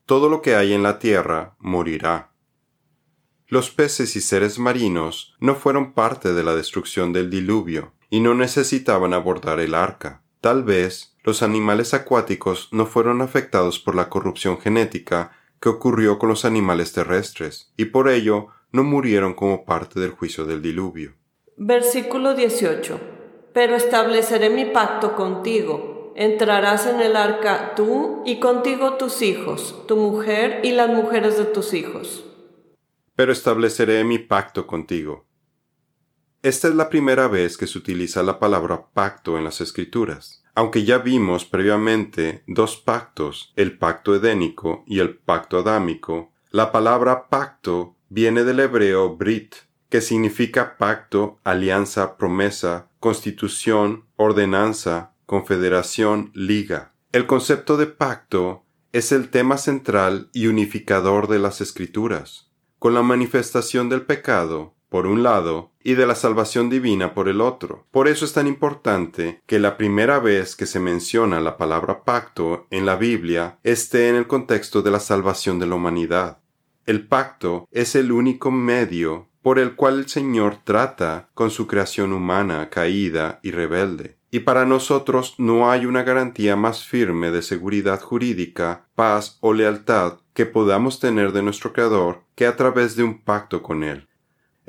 Todo 0.05 0.29
lo 0.29 0.43
que 0.43 0.57
hay 0.57 0.73
en 0.73 0.83
la 0.83 0.99
tierra 0.99 1.57
morirá. 1.59 2.33
Los 3.49 3.71
peces 3.71 4.15
y 4.15 4.21
seres 4.21 4.59
marinos 4.59 5.35
no 5.41 5.57
fueron 5.57 5.93
parte 5.93 6.33
de 6.33 6.45
la 6.45 6.55
destrucción 6.55 7.13
del 7.13 7.31
diluvio, 7.31 7.93
y 8.11 8.21
no 8.21 8.35
necesitaban 8.35 9.15
abordar 9.15 9.61
el 9.61 9.75
arca. 9.75 10.23
Tal 10.41 10.65
vez 10.65 11.17
los 11.23 11.43
animales 11.43 11.95
acuáticos 11.95 12.69
no 12.73 12.87
fueron 12.87 13.23
afectados 13.23 13.79
por 13.79 13.95
la 13.95 14.09
corrupción 14.09 14.59
genética 14.59 15.33
que 15.61 15.69
ocurrió 15.69 16.19
con 16.19 16.29
los 16.29 16.45
animales 16.45 16.93
terrestres, 16.93 17.73
y 17.77 17.87
por 17.87 18.09
ello 18.09 18.49
no 18.73 18.83
murieron 18.83 19.35
como 19.35 19.65
parte 19.65 20.01
del 20.01 20.11
juicio 20.11 20.45
del 20.45 20.63
diluvio. 20.63 21.15
Versículo 21.57 22.35
18. 22.35 22.99
Pero 23.53 23.77
estableceré 23.77 24.49
mi 24.49 24.65
pacto 24.65 25.15
contigo. 25.15 26.13
Entrarás 26.17 26.87
en 26.87 27.01
el 27.01 27.17
arca 27.17 27.75
tú 27.75 28.23
y 28.25 28.41
contigo 28.41 28.95
tus 28.95 29.23
hijos, 29.23 29.85
tu 29.87 29.97
mujer 29.97 30.61
y 30.63 30.73
las 30.73 30.89
mujeres 30.89 31.37
de 31.37 31.45
tus 31.45 31.75
hijos. 31.75 32.25
Pero 33.15 33.33
estableceré 33.33 34.03
mi 34.05 34.19
pacto 34.19 34.67
contigo. 34.67 35.27
Esta 36.43 36.69
es 36.69 36.75
la 36.75 36.89
primera 36.89 37.29
vez 37.29 37.59
que 37.59 37.67
se 37.67 37.77
utiliza 37.77 38.23
la 38.23 38.39
palabra 38.39 38.87
pacto 38.95 39.37
en 39.37 39.45
las 39.45 39.61
escrituras. 39.61 40.43
Aunque 40.55 40.85
ya 40.85 40.97
vimos 40.97 41.45
previamente 41.45 42.45
dos 42.47 42.79
pactos, 42.79 43.53
el 43.57 43.77
pacto 43.77 44.15
edénico 44.15 44.83
y 44.87 45.01
el 45.01 45.19
pacto 45.19 45.59
adámico, 45.59 46.33
la 46.51 46.73
palabra 46.73 47.29
pacto 47.29 47.95
viene 48.09 48.45
del 48.45 48.61
hebreo 48.61 49.17
brit, 49.17 49.55
que 49.91 50.01
significa 50.01 50.79
pacto, 50.79 51.39
alianza, 51.45 52.17
promesa, 52.17 52.89
constitución, 53.01 54.07
ordenanza, 54.17 55.13
confederación, 55.27 56.31
liga. 56.33 56.95
El 57.13 57.27
concepto 57.27 57.77
de 57.77 57.87
pacto 57.87 58.65
es 58.93 59.13
el 59.13 59.29
tema 59.29 59.59
central 59.59 60.31
y 60.33 60.47
unificador 60.47 61.29
de 61.29 61.39
las 61.39 61.61
escrituras. 61.61 62.51
Con 62.79 62.95
la 62.95 63.03
manifestación 63.03 63.91
del 63.91 64.07
pecado, 64.07 64.75
por 64.91 65.07
un 65.07 65.23
lado, 65.23 65.71
y 65.83 65.95
de 65.95 66.07
la 66.07 66.15
salvación 66.15 66.69
divina 66.69 67.15
por 67.15 67.29
el 67.29 67.41
otro. 67.41 67.87
Por 67.91 68.09
eso 68.09 68.27
es 68.27 68.35
tan 68.35 68.47
importante 68.47 69.41
que 69.47 69.59
la 69.59 69.79
primera 69.79 70.19
vez 70.19 70.57
que 70.57 70.67
se 70.67 70.81
menciona 70.81 71.41
la 71.41 71.57
palabra 71.57 72.05
pacto 72.05 72.67
en 72.71 72.85
la 72.85 72.97
Biblia 72.97 73.59
esté 73.63 74.11
en 74.11 74.17
el 74.17 74.27
contexto 74.27 74.83
de 74.83 74.91
la 74.91 75.01
salvación 75.01 75.59
de 75.59 75.67
la 75.67 75.77
humanidad. 75.77 76.39
El 76.85 77.07
pacto 77.07 77.67
es 77.71 77.95
el 77.95 78.13
único 78.13 78.51
medio 78.51 79.29
por 79.43 79.59
el 79.59 79.75
cual 79.75 80.01
el 80.01 80.09
Señor 80.09 80.59
trata 80.65 81.31
con 81.35 81.51
su 81.51 81.67
creación 81.67 82.13
humana 82.13 82.69
caída 82.69 83.41
y 83.43 83.53
rebelde. 83.53 84.19
Y 84.31 84.41
para 84.41 84.65
nosotros 84.65 85.35
no 85.39 85.71
hay 85.71 85.87
una 85.87 86.03
garantía 86.03 86.55
más 86.57 86.85
firme 86.87 87.31
de 87.31 87.43
seguridad 87.43 88.01
jurídica, 88.01 88.87
paz 88.95 89.39
o 89.41 89.53
lealtad 89.53 90.19
que 90.35 90.47
podamos 90.47 91.01
tener 91.01 91.33
de 91.33 91.43
nuestro 91.43 91.73
Creador 91.73 92.23
que 92.37 92.47
a 92.47 92.57
través 92.57 92.97
de 92.97 93.03
un 93.03 93.23
pacto 93.23 93.63
con 93.63 93.83
Él. 93.83 94.07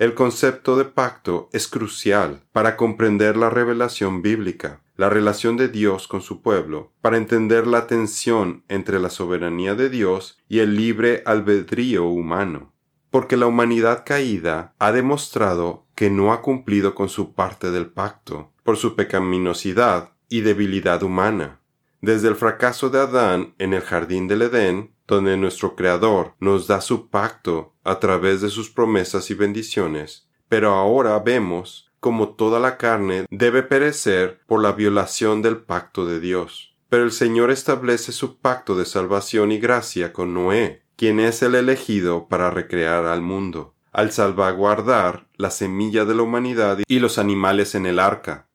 El 0.02 0.16
concepto 0.16 0.78
de 0.78 0.86
pacto 0.86 1.48
es 1.54 1.68
crucial 1.68 2.42
para 2.54 2.76
comprender 2.76 3.38
la 3.38 3.52
revelación 3.52 4.24
bíblica, 4.24 4.82
la 4.98 5.12
relación 5.12 5.58
de 5.58 5.68
Dios 5.68 6.08
con 6.08 6.24
su 6.24 6.42
pueblo, 6.42 6.92
para 7.02 7.18
entender 7.18 7.68
la 7.68 7.86
tensión 7.86 8.64
entre 8.68 9.00
la 9.00 9.12
soberanía 9.12 9.76
de 9.76 9.92
Dios 9.92 10.40
y 10.50 10.58
el 10.58 10.76
libre 10.76 11.22
albedrío 11.28 12.08
humano. 12.08 12.74
Porque 13.12 13.38
la 13.38 13.46
humanidad 13.46 14.04
caída 14.04 14.74
ha 14.80 14.92
demostrado 14.92 15.86
que 15.94 16.10
no 16.10 16.34
ha 16.34 16.42
cumplido 16.42 16.96
con 16.96 17.08
su 17.08 17.36
parte 17.36 17.70
del 17.70 17.86
pacto, 17.86 18.52
por 18.64 18.78
su 18.78 18.96
pecaminosidad 18.96 20.14
y 20.30 20.42
debilidad 20.42 21.04
humana. 21.04 21.61
Desde 22.02 22.28
el 22.28 22.36
fracaso 22.36 22.90
de 22.90 23.00
Adán 23.00 23.54
en 23.60 23.74
el 23.74 23.82
jardín 23.82 24.28
del 24.28 24.42
Edén, 24.42 24.96
donde 25.08 25.38
nuestro 25.38 25.76
Creador 25.76 26.34
nos 26.40 26.66
da 26.66 26.82
su 26.82 27.10
pacto 27.10 27.76
a 27.84 28.00
través 28.00 28.42
de 28.42 28.50
sus 28.50 28.72
promesas 28.72 29.30
y 29.30 29.36
bendiciones, 29.36 30.28
pero 30.50 30.74
ahora 30.74 31.20
vemos 31.20 31.92
como 32.00 32.30
toda 32.30 32.60
la 32.60 32.78
carne 32.78 33.26
debe 33.30 33.62
perecer 33.62 34.42
por 34.48 34.64
la 34.64 34.72
violación 34.72 35.44
del 35.44 35.58
pacto 35.58 36.08
de 36.08 36.20
Dios. 36.20 36.76
Pero 36.90 37.04
el 37.04 37.12
Señor 37.12 37.52
establece 37.52 38.12
su 38.12 38.40
pacto 38.40 38.76
de 38.76 38.86
salvación 38.86 39.52
y 39.52 39.60
gracia 39.60 40.12
con 40.12 40.34
Noé, 40.34 40.82
quien 40.96 41.20
es 41.20 41.44
el 41.44 41.54
elegido 41.54 42.28
para 42.28 42.50
recrear 42.50 43.06
al 43.06 43.22
mundo, 43.22 43.76
al 43.92 44.12
salvaguardar 44.12 45.28
la 45.38 45.52
semilla 45.52 46.04
de 46.06 46.16
la 46.16 46.24
humanidad 46.24 46.80
y 46.88 47.00
los 47.00 47.20
animales 47.20 47.76
en 47.76 47.86
el 47.86 48.00
arca. 48.00 48.48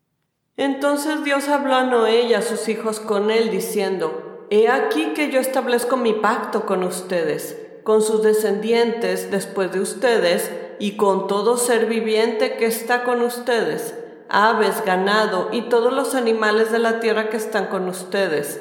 Entonces 0.56 1.22
Dios 1.22 1.48
habló 1.48 1.74
a 1.74 1.84
Noé 1.84 2.22
y 2.22 2.34
a 2.34 2.42
sus 2.42 2.68
hijos 2.68 3.00
con 3.00 3.30
él, 3.30 3.50
diciendo, 3.50 4.46
He 4.48 4.68
aquí 4.68 5.12
que 5.14 5.30
yo 5.30 5.40
establezco 5.40 5.96
mi 5.96 6.14
pacto 6.14 6.64
con 6.64 6.82
ustedes, 6.82 7.58
con 7.82 8.00
sus 8.00 8.22
descendientes 8.22 9.30
después 9.30 9.72
de 9.72 9.80
ustedes, 9.80 10.50
y 10.78 10.96
con 10.96 11.26
todo 11.26 11.56
ser 11.56 11.86
viviente 11.86 12.56
que 12.56 12.66
está 12.66 13.04
con 13.04 13.22
ustedes, 13.22 13.94
aves, 14.28 14.82
ganado 14.84 15.48
y 15.52 15.62
todos 15.62 15.92
los 15.92 16.14
animales 16.14 16.70
de 16.70 16.78
la 16.78 17.00
tierra 17.00 17.28
que 17.30 17.36
están 17.36 17.66
con 17.66 17.88
ustedes, 17.88 18.60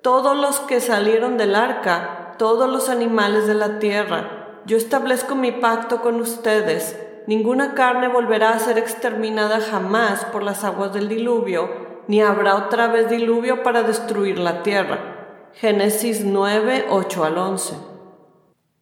todos 0.00 0.36
los 0.36 0.60
que 0.60 0.80
salieron 0.80 1.38
del 1.38 1.54
arca, 1.54 2.34
todos 2.38 2.68
los 2.68 2.88
animales 2.88 3.46
de 3.46 3.54
la 3.54 3.78
tierra. 3.78 4.60
Yo 4.64 4.76
establezco 4.76 5.34
mi 5.34 5.52
pacto 5.52 6.00
con 6.02 6.20
ustedes. 6.20 6.96
Ninguna 7.26 7.74
carne 7.74 8.08
volverá 8.08 8.50
a 8.50 8.58
ser 8.58 8.78
exterminada 8.78 9.60
jamás 9.60 10.24
por 10.26 10.42
las 10.42 10.64
aguas 10.64 10.92
del 10.92 11.08
diluvio, 11.08 12.02
ni 12.08 12.20
habrá 12.20 12.56
otra 12.56 12.88
vez 12.88 13.08
diluvio 13.08 13.62
para 13.62 13.82
destruir 13.82 14.38
la 14.38 14.62
tierra 14.62 15.12
Génesis 15.54 16.24
9, 16.24 16.86
8 16.88 17.24
al 17.24 17.38
11. 17.38 17.76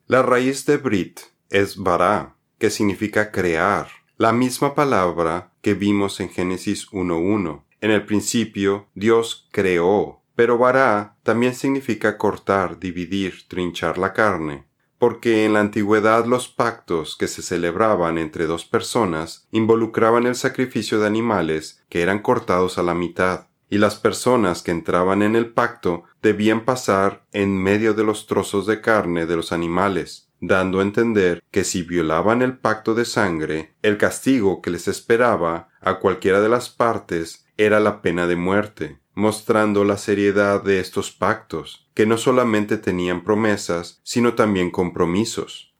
La 0.06 0.22
raíz 0.22 0.64
de 0.66 0.76
Brit 0.76 1.20
es 1.50 1.76
bara, 1.76 2.36
que 2.58 2.70
significa 2.70 3.32
crear, 3.32 3.88
la 4.16 4.32
misma 4.32 4.74
palabra 4.74 5.52
que 5.62 5.74
vimos 5.74 6.20
en 6.20 6.30
Génesis 6.30 6.88
1.1. 6.92 7.64
En 7.80 7.90
el 7.90 8.06
principio 8.06 8.86
Dios 8.94 9.48
creó, 9.50 10.22
pero 10.36 10.58
bara 10.58 11.16
también 11.24 11.54
significa 11.54 12.16
cortar, 12.16 12.78
dividir, 12.78 13.48
trinchar 13.48 13.98
la 13.98 14.12
carne, 14.12 14.64
porque 15.00 15.46
en 15.46 15.54
la 15.54 15.60
antigüedad 15.60 16.26
los 16.26 16.48
pactos 16.48 17.16
que 17.16 17.26
se 17.26 17.40
celebraban 17.40 18.18
entre 18.18 18.44
dos 18.46 18.66
personas 18.66 19.48
involucraban 19.50 20.26
el 20.26 20.34
sacrificio 20.34 21.00
de 21.00 21.06
animales 21.06 21.82
que 21.88 22.02
eran 22.02 22.18
cortados 22.18 22.76
a 22.76 22.82
la 22.82 22.92
mitad 22.92 23.46
y 23.70 23.78
las 23.78 23.96
personas 23.96 24.62
que 24.62 24.72
entraban 24.72 25.22
en 25.22 25.36
el 25.36 25.54
pacto 25.54 26.02
debían 26.20 26.66
pasar 26.66 27.24
en 27.32 27.56
medio 27.56 27.94
de 27.94 28.04
los 28.04 28.26
trozos 28.26 28.66
de 28.66 28.82
carne 28.82 29.24
de 29.24 29.36
los 29.36 29.52
animales, 29.52 30.28
dando 30.38 30.80
a 30.80 30.82
entender 30.82 31.42
que 31.50 31.64
si 31.64 31.82
violaban 31.82 32.42
el 32.42 32.58
pacto 32.58 32.94
de 32.94 33.06
sangre, 33.06 33.74
el 33.80 33.96
castigo 33.96 34.60
que 34.60 34.70
les 34.70 34.86
esperaba 34.86 35.70
a 35.80 35.94
cualquiera 35.94 36.42
de 36.42 36.50
las 36.50 36.68
partes 36.68 37.46
era 37.56 37.80
la 37.80 38.02
pena 38.02 38.26
de 38.26 38.36
muerte, 38.36 38.98
mostrando 39.20 39.84
la 39.84 39.98
seriedad 39.98 40.62
de 40.62 40.80
estos 40.80 41.12
pactos, 41.12 41.86
que 41.94 42.06
no 42.06 42.16
solamente 42.16 42.78
tenían 42.78 43.22
promesas, 43.22 44.00
sino 44.02 44.34
también 44.34 44.70
compromisos. 44.70 45.74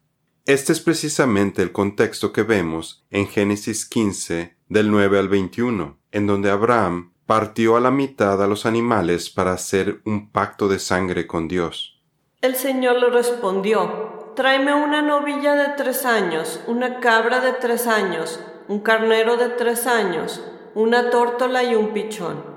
Este 0.45 0.73
es 0.73 0.81
precisamente 0.81 1.63
el 1.63 1.73
contexto 1.73 2.33
que 2.33 2.43
vemos 2.43 3.07
en 3.11 3.27
Génesis 3.27 3.87
15 3.87 4.57
del 4.69 4.91
9 4.91 5.19
al 5.19 5.29
21, 5.29 5.99
en 6.13 6.27
donde 6.27 6.51
Abraham 6.51 7.15
partió 7.25 7.77
a 7.77 7.81
la 7.81 7.91
mitad 7.91 8.43
a 8.43 8.47
los 8.47 8.67
animales 8.67 9.31
para 9.31 9.53
hacer 9.53 10.03
un 10.05 10.31
pacto 10.31 10.69
de 10.69 10.79
sangre 10.79 11.27
con 11.27 11.49
Dios. 11.49 11.99
El 12.43 12.57
Señor 12.57 12.99
le 12.99 13.09
respondió, 13.09 14.33
Tráeme 14.37 14.75
una 14.75 15.01
novilla 15.01 15.55
de 15.55 15.69
tres 15.77 16.05
años, 16.05 16.61
una 16.67 17.01
cabra 17.01 17.41
de 17.41 17.53
tres 17.55 17.87
años, 17.87 18.39
un 18.69 18.81
carnero 18.81 19.39
de 19.39 19.49
tres 19.49 19.87
años, 19.87 20.43
una 20.75 21.09
tórtola 21.09 21.65
y 21.65 21.75
un 21.75 21.95
pichón. 21.95 22.50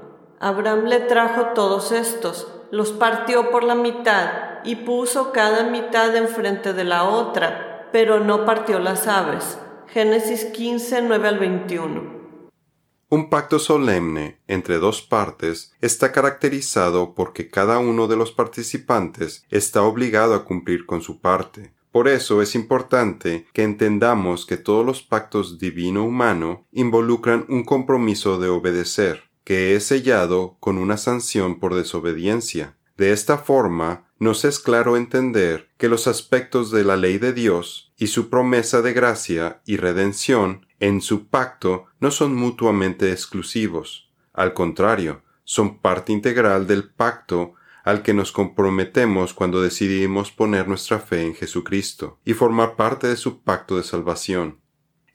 Abraham 0.44 0.88
le 0.88 1.00
trajo 1.00 1.54
todos 1.56 1.94
estos, 1.94 2.50
los 2.70 2.92
partió 2.92 3.50
por 3.50 3.64
la 3.64 3.76
mitad 3.76 4.60
y 4.66 4.76
puso 4.76 5.32
cada 5.32 5.64
mitad 5.64 6.14
enfrente 6.18 6.74
de 6.74 6.84
la 6.84 7.06
otra, 7.06 7.88
pero 7.94 8.20
no 8.20 8.44
partió 8.44 8.80
las 8.80 9.08
aves. 9.08 9.58
Génesis 9.88 10.44
15, 10.44 11.04
9 11.04 11.28
al 11.30 11.40
21. 11.40 12.24
Un 13.08 13.30
pacto 13.30 13.58
solemne 13.58 14.42
entre 14.48 14.80
dos 14.80 15.02
partes 15.02 15.74
está 15.80 16.12
caracterizado 16.12 17.16
porque 17.16 17.50
cada 17.50 17.80
uno 17.80 18.10
de 18.10 18.18
los 18.18 18.34
participantes 18.34 19.46
está 19.50 19.84
obligado 19.84 20.34
a 20.34 20.44
cumplir 20.44 20.86
con 20.86 21.02
su 21.02 21.22
parte. 21.22 21.72
Por 21.94 22.10
eso 22.10 22.42
es 22.42 22.54
importante 22.54 23.46
que 23.54 23.64
entendamos 23.64 24.46
que 24.46 24.58
todos 24.58 24.86
los 24.86 25.04
pactos 25.04 25.58
divino-humano 25.58 26.66
involucran 26.74 27.46
un 27.48 27.64
compromiso 27.64 28.40
de 28.40 28.50
obedecer, 28.50 29.32
que 29.44 29.76
es 29.76 29.86
sellado 29.86 30.58
con 30.60 30.78
una 30.78 30.98
sanción 30.98 31.60
por 31.60 31.76
desobediencia. 31.76 32.76
De 32.98 33.12
esta 33.12 33.38
forma, 33.38 34.06
nos 34.20 34.46
es 34.46 34.60
claro 34.60 34.96
entender 34.96 35.70
que 35.78 35.90
los 35.90 36.08
aspectos 36.08 36.72
de 36.72 36.84
la 36.84 36.96
ley 36.96 37.18
de 37.18 37.34
Dios 37.34 37.92
y 37.98 38.08
su 38.08 38.30
promesa 38.30 38.82
de 38.82 38.94
gracia 38.94 39.62
y 39.66 39.78
redención 39.78 40.66
en 40.80 41.02
su 41.02 41.28
pacto 41.28 41.88
no 42.00 42.12
son 42.12 42.36
mutuamente 42.36 43.12
exclusivos. 43.12 44.12
Al 44.34 44.54
contrario, 44.54 45.24
son 45.44 45.80
parte 45.80 46.14
integral 46.14 46.68
del 46.68 46.90
pacto 46.90 47.54
al 47.84 48.02
que 48.02 48.14
nos 48.14 48.32
comprometemos 48.32 49.34
cuando 49.34 49.62
decidimos 49.62 50.32
poner 50.32 50.68
nuestra 50.68 51.00
fe 51.00 51.24
en 51.24 51.36
Jesucristo 51.36 52.20
y 52.24 52.34
formar 52.34 52.76
parte 52.76 53.08
de 53.08 53.18
su 53.18 53.42
pacto 53.42 53.76
de 53.76 53.84
salvación. 53.84 54.63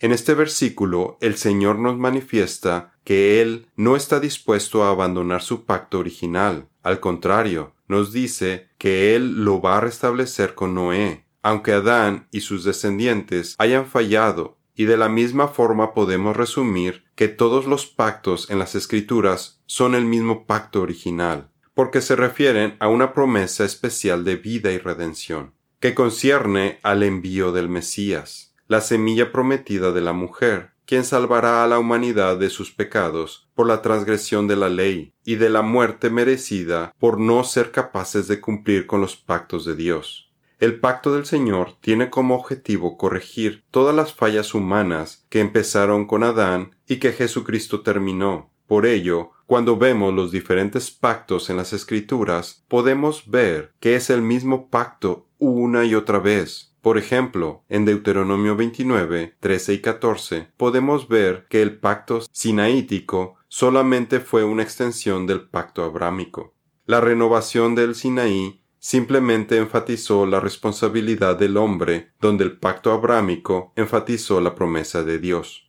En 0.00 0.12
este 0.12 0.34
versículo 0.34 1.18
el 1.20 1.36
Señor 1.36 1.78
nos 1.78 1.98
manifiesta 1.98 2.92
que 3.02 3.40
Él 3.40 3.66
no 3.74 3.96
está 3.96 4.20
dispuesto 4.20 4.84
a 4.84 4.90
abandonar 4.90 5.42
su 5.42 5.64
pacto 5.64 5.98
original. 5.98 6.68
Al 6.84 7.00
contrario, 7.00 7.74
nos 7.88 8.12
dice 8.12 8.68
que 8.78 9.16
Él 9.16 9.44
lo 9.44 9.60
va 9.60 9.78
a 9.78 9.80
restablecer 9.80 10.54
con 10.54 10.74
Noé, 10.74 11.24
aunque 11.42 11.72
Adán 11.72 12.28
y 12.30 12.42
sus 12.42 12.62
descendientes 12.62 13.56
hayan 13.58 13.86
fallado, 13.86 14.58
y 14.76 14.84
de 14.84 14.96
la 14.96 15.08
misma 15.08 15.48
forma 15.48 15.94
podemos 15.94 16.36
resumir 16.36 17.04
que 17.16 17.26
todos 17.26 17.66
los 17.66 17.86
pactos 17.86 18.48
en 18.50 18.60
las 18.60 18.76
Escrituras 18.76 19.60
son 19.66 19.96
el 19.96 20.04
mismo 20.04 20.46
pacto 20.46 20.80
original, 20.80 21.50
porque 21.74 22.00
se 22.00 22.14
refieren 22.14 22.76
a 22.78 22.86
una 22.86 23.12
promesa 23.12 23.64
especial 23.64 24.24
de 24.24 24.36
vida 24.36 24.70
y 24.70 24.78
redención, 24.78 25.54
que 25.80 25.94
concierne 25.94 26.78
al 26.84 27.02
envío 27.02 27.50
del 27.50 27.68
Mesías, 27.68 28.47
la 28.68 28.80
semilla 28.80 29.32
prometida 29.32 29.92
de 29.92 30.00
la 30.00 30.12
mujer, 30.12 30.70
quien 30.86 31.04
salvará 31.04 31.64
a 31.64 31.66
la 31.66 31.78
humanidad 31.78 32.36
de 32.38 32.48
sus 32.50 32.70
pecados 32.70 33.48
por 33.54 33.66
la 33.66 33.82
transgresión 33.82 34.46
de 34.46 34.56
la 34.56 34.68
ley 34.68 35.12
y 35.24 35.34
de 35.34 35.50
la 35.50 35.62
muerte 35.62 36.10
merecida 36.10 36.94
por 36.98 37.18
no 37.18 37.44
ser 37.44 37.72
capaces 37.72 38.28
de 38.28 38.40
cumplir 38.40 38.86
con 38.86 39.00
los 39.00 39.16
pactos 39.16 39.64
de 39.64 39.74
Dios. 39.74 40.30
El 40.58 40.80
pacto 40.80 41.14
del 41.14 41.24
Señor 41.24 41.76
tiene 41.80 42.10
como 42.10 42.34
objetivo 42.34 42.96
corregir 42.96 43.64
todas 43.70 43.94
las 43.94 44.12
fallas 44.12 44.54
humanas 44.54 45.26
que 45.28 45.40
empezaron 45.40 46.06
con 46.06 46.22
Adán 46.22 46.72
y 46.86 46.96
que 46.96 47.12
Jesucristo 47.12 47.82
terminó. 47.82 48.50
Por 48.66 48.84
ello, 48.84 49.30
cuando 49.46 49.76
vemos 49.76 50.12
los 50.12 50.32
diferentes 50.32 50.90
pactos 50.90 51.48
en 51.48 51.56
las 51.56 51.72
Escrituras, 51.72 52.64
podemos 52.68 53.30
ver 53.30 53.72
que 53.78 53.94
es 53.94 54.10
el 54.10 54.20
mismo 54.20 54.68
pacto 54.68 55.26
una 55.38 55.84
y 55.84 55.94
otra 55.94 56.18
vez, 56.18 56.67
por 56.80 56.98
ejemplo, 56.98 57.64
en 57.68 57.84
Deuteronomio 57.84 58.56
29, 58.56 59.36
13 59.40 59.72
y 59.74 59.78
14 59.80 60.48
podemos 60.56 61.08
ver 61.08 61.46
que 61.48 61.62
el 61.62 61.78
pacto 61.78 62.20
sinaítico 62.32 63.36
solamente 63.48 64.20
fue 64.20 64.44
una 64.44 64.62
extensión 64.62 65.26
del 65.26 65.48
pacto 65.48 65.84
abrámico. 65.84 66.54
La 66.86 67.00
renovación 67.00 67.74
del 67.74 67.94
Sinaí 67.94 68.62
simplemente 68.78 69.58
enfatizó 69.58 70.24
la 70.24 70.40
responsabilidad 70.40 71.36
del 71.36 71.56
hombre, 71.56 72.12
donde 72.20 72.44
el 72.44 72.58
pacto 72.58 72.92
abrámico 72.92 73.72
enfatizó 73.76 74.40
la 74.40 74.54
promesa 74.54 75.02
de 75.02 75.18
Dios 75.18 75.68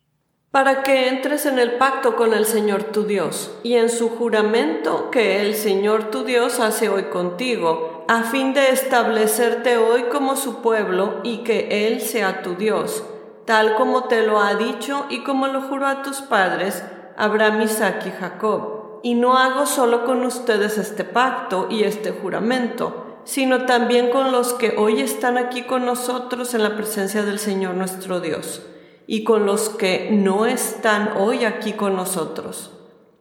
para 0.52 0.82
que 0.82 1.08
entres 1.10 1.46
en 1.46 1.60
el 1.60 1.74
pacto 1.74 2.16
con 2.16 2.34
el 2.34 2.46
Señor 2.46 2.86
tu 2.86 3.04
Dios 3.04 3.52
y 3.62 3.76
en 3.76 3.90
su 3.90 4.10
juramento 4.10 5.12
que 5.12 5.42
el 5.42 5.54
Señor 5.54 6.10
tu 6.10 6.24
Dios 6.24 6.60
hace 6.60 6.90
hoy 6.90 7.04
contigo, 7.04 7.99
a 8.10 8.24
fin 8.24 8.56
de 8.56 8.72
establecerte 8.72 9.78
hoy 9.78 10.06
como 10.06 10.36
su 10.36 10.64
pueblo 10.64 11.20
y 11.22 11.44
que 11.44 11.86
Él 11.86 12.02
sea 12.02 12.42
tu 12.42 12.56
Dios, 12.56 13.04
tal 13.46 13.76
como 13.76 14.06
te 14.06 14.26
lo 14.26 14.40
ha 14.40 14.56
dicho 14.56 15.06
y 15.12 15.22
como 15.22 15.46
lo 15.46 15.62
juró 15.62 15.86
a 15.86 16.02
tus 16.02 16.22
padres, 16.22 16.84
Abraham, 17.18 17.62
Isaac 17.62 18.08
y 18.08 18.10
Jacob. 18.10 19.02
Y 19.04 19.14
no 19.14 19.38
hago 19.38 19.68
solo 19.68 20.06
con 20.06 20.26
ustedes 20.26 20.80
este 20.80 21.04
pacto 21.04 21.68
y 21.70 21.84
este 21.84 22.10
juramento, 22.10 23.22
sino 23.26 23.68
también 23.68 24.10
con 24.10 24.32
los 24.32 24.54
que 24.54 24.74
hoy 24.76 25.02
están 25.02 25.38
aquí 25.38 25.62
con 25.62 25.86
nosotros 25.86 26.56
en 26.56 26.64
la 26.64 26.76
presencia 26.76 27.22
del 27.22 27.38
Señor 27.38 27.76
nuestro 27.76 28.22
Dios 28.22 28.66
y 29.06 29.24
con 29.24 29.46
los 29.46 29.70
que 29.70 30.10
no 30.12 30.48
están 30.48 31.12
hoy 31.16 31.46
aquí 31.46 31.74
con 31.74 31.96
nosotros. 31.96 32.72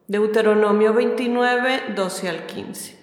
Deuteronomio 0.07 0.95
29, 0.95 1.93
12 1.95 2.29
al 2.31 2.47
15. 2.47 2.99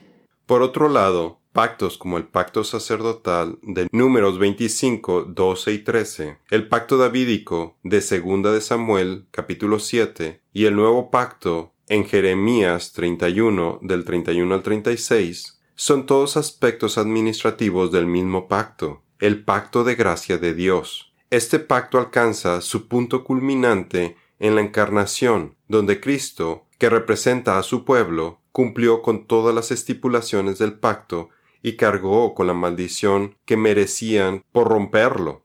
Por 0.47 0.63
otro 0.63 0.89
lado, 0.89 1.44
pactos 1.55 1.97
como 1.97 2.17
el 2.17 2.25
pacto 2.25 2.65
sacerdotal 2.65 3.57
de 3.61 3.87
números 3.93 4.37
25, 4.39 5.23
12 5.23 5.71
y 5.71 5.79
13, 5.79 6.37
el 6.49 6.67
pacto 6.67 6.97
davídico 6.97 7.77
de 7.81 8.01
segunda 8.01 8.51
de 8.51 8.59
Samuel 8.59 9.27
capítulo 9.31 9.79
7 9.79 10.41
y 10.51 10.65
el 10.65 10.75
nuevo 10.75 11.09
pacto 11.09 11.71
en 11.87 12.03
Jeremías 12.03 12.91
31 12.91 13.79
del 13.81 14.03
31 14.03 14.53
al 14.53 14.63
36 14.63 15.61
son 15.75 16.05
todos 16.05 16.35
aspectos 16.35 16.97
administrativos 16.97 17.89
del 17.89 18.05
mismo 18.05 18.49
pacto, 18.49 19.03
el 19.19 19.45
pacto 19.45 19.85
de 19.85 19.95
gracia 19.95 20.37
de 20.37 20.53
Dios, 20.53 21.13
este 21.29 21.59
pacto 21.59 21.99
alcanza 21.99 22.59
su 22.59 22.89
punto 22.89 23.23
culminante 23.23 24.17
en 24.39 24.55
la 24.55 24.61
encarnación, 24.61 25.55
donde 25.69 26.01
Cristo, 26.01 26.65
que 26.77 26.89
representa 26.89 27.57
a 27.57 27.63
su 27.63 27.85
pueblo, 27.85 28.41
cumplió 28.51 29.01
con 29.01 29.25
todas 29.25 29.55
las 29.55 29.71
estipulaciones 29.71 30.59
del 30.59 30.73
pacto 30.73 31.29
y 31.65 31.77
cargó 31.77 32.35
con 32.35 32.45
la 32.45 32.53
maldición 32.53 33.37
que 33.43 33.57
merecían 33.57 34.43
por 34.51 34.67
romperlo. 34.67 35.41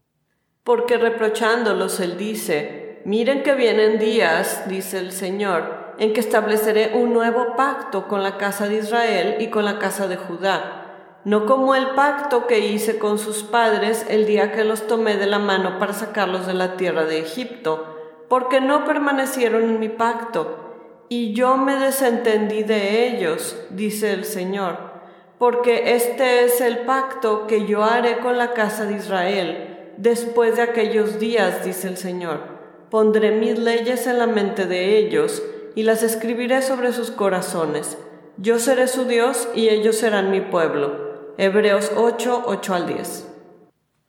Porque 0.64 0.98
reprochándolos 0.98 1.98
él 1.98 2.18
dice, 2.18 3.00
miren 3.06 3.42
que 3.42 3.54
vienen 3.54 3.98
días, 3.98 4.68
dice 4.68 4.98
el 4.98 5.12
Señor, 5.12 5.94
en 5.96 6.12
que 6.12 6.20
estableceré 6.20 6.92
un 6.94 7.14
nuevo 7.14 7.56
pacto 7.56 8.06
con 8.06 8.22
la 8.22 8.36
casa 8.36 8.68
de 8.68 8.80
Israel 8.80 9.36
y 9.40 9.48
con 9.48 9.64
la 9.64 9.78
casa 9.78 10.08
de 10.08 10.18
Judá. 10.18 11.20
No 11.24 11.46
como 11.46 11.74
el 11.74 11.88
pacto 11.92 12.46
que 12.46 12.58
hice 12.58 12.98
con 12.98 13.18
sus 13.18 13.42
padres 13.42 14.04
el 14.10 14.26
día 14.26 14.52
que 14.52 14.64
los 14.64 14.86
tomé 14.86 15.16
de 15.16 15.26
la 15.26 15.38
mano 15.38 15.78
para 15.78 15.94
sacarlos 15.94 16.46
de 16.46 16.52
la 16.52 16.76
tierra 16.76 17.06
de 17.06 17.20
Egipto, 17.20 17.96
porque 18.28 18.60
no 18.60 18.84
permanecieron 18.84 19.62
en 19.62 19.80
mi 19.80 19.88
pacto, 19.88 21.06
y 21.08 21.32
yo 21.32 21.56
me 21.56 21.76
desentendí 21.76 22.62
de 22.62 23.08
ellos, 23.08 23.56
dice 23.70 24.12
el 24.12 24.26
Señor, 24.26 24.89
porque 25.40 25.94
este 25.94 26.44
es 26.44 26.60
el 26.60 26.80
pacto 26.80 27.46
que 27.46 27.66
yo 27.66 27.82
haré 27.82 28.18
con 28.18 28.36
la 28.36 28.52
casa 28.52 28.84
de 28.84 28.98
Israel, 28.98 29.94
después 29.96 30.56
de 30.56 30.62
aquellos 30.62 31.18
días, 31.18 31.64
dice 31.64 31.88
el 31.88 31.96
Señor. 31.96 32.42
Pondré 32.90 33.30
mis 33.30 33.58
leyes 33.58 34.06
en 34.06 34.18
la 34.18 34.26
mente 34.26 34.66
de 34.66 34.98
ellos, 34.98 35.42
y 35.74 35.84
las 35.84 36.02
escribiré 36.02 36.60
sobre 36.60 36.92
sus 36.92 37.10
corazones. 37.10 37.96
Yo 38.36 38.58
seré 38.58 38.86
su 38.86 39.06
Dios, 39.06 39.48
y 39.54 39.70
ellos 39.70 39.96
serán 39.96 40.30
mi 40.30 40.42
pueblo 40.42 41.32
Hebreos 41.38 41.90
8, 41.96 42.42
8 42.44 42.74
al 42.74 42.86
10. 42.86 43.28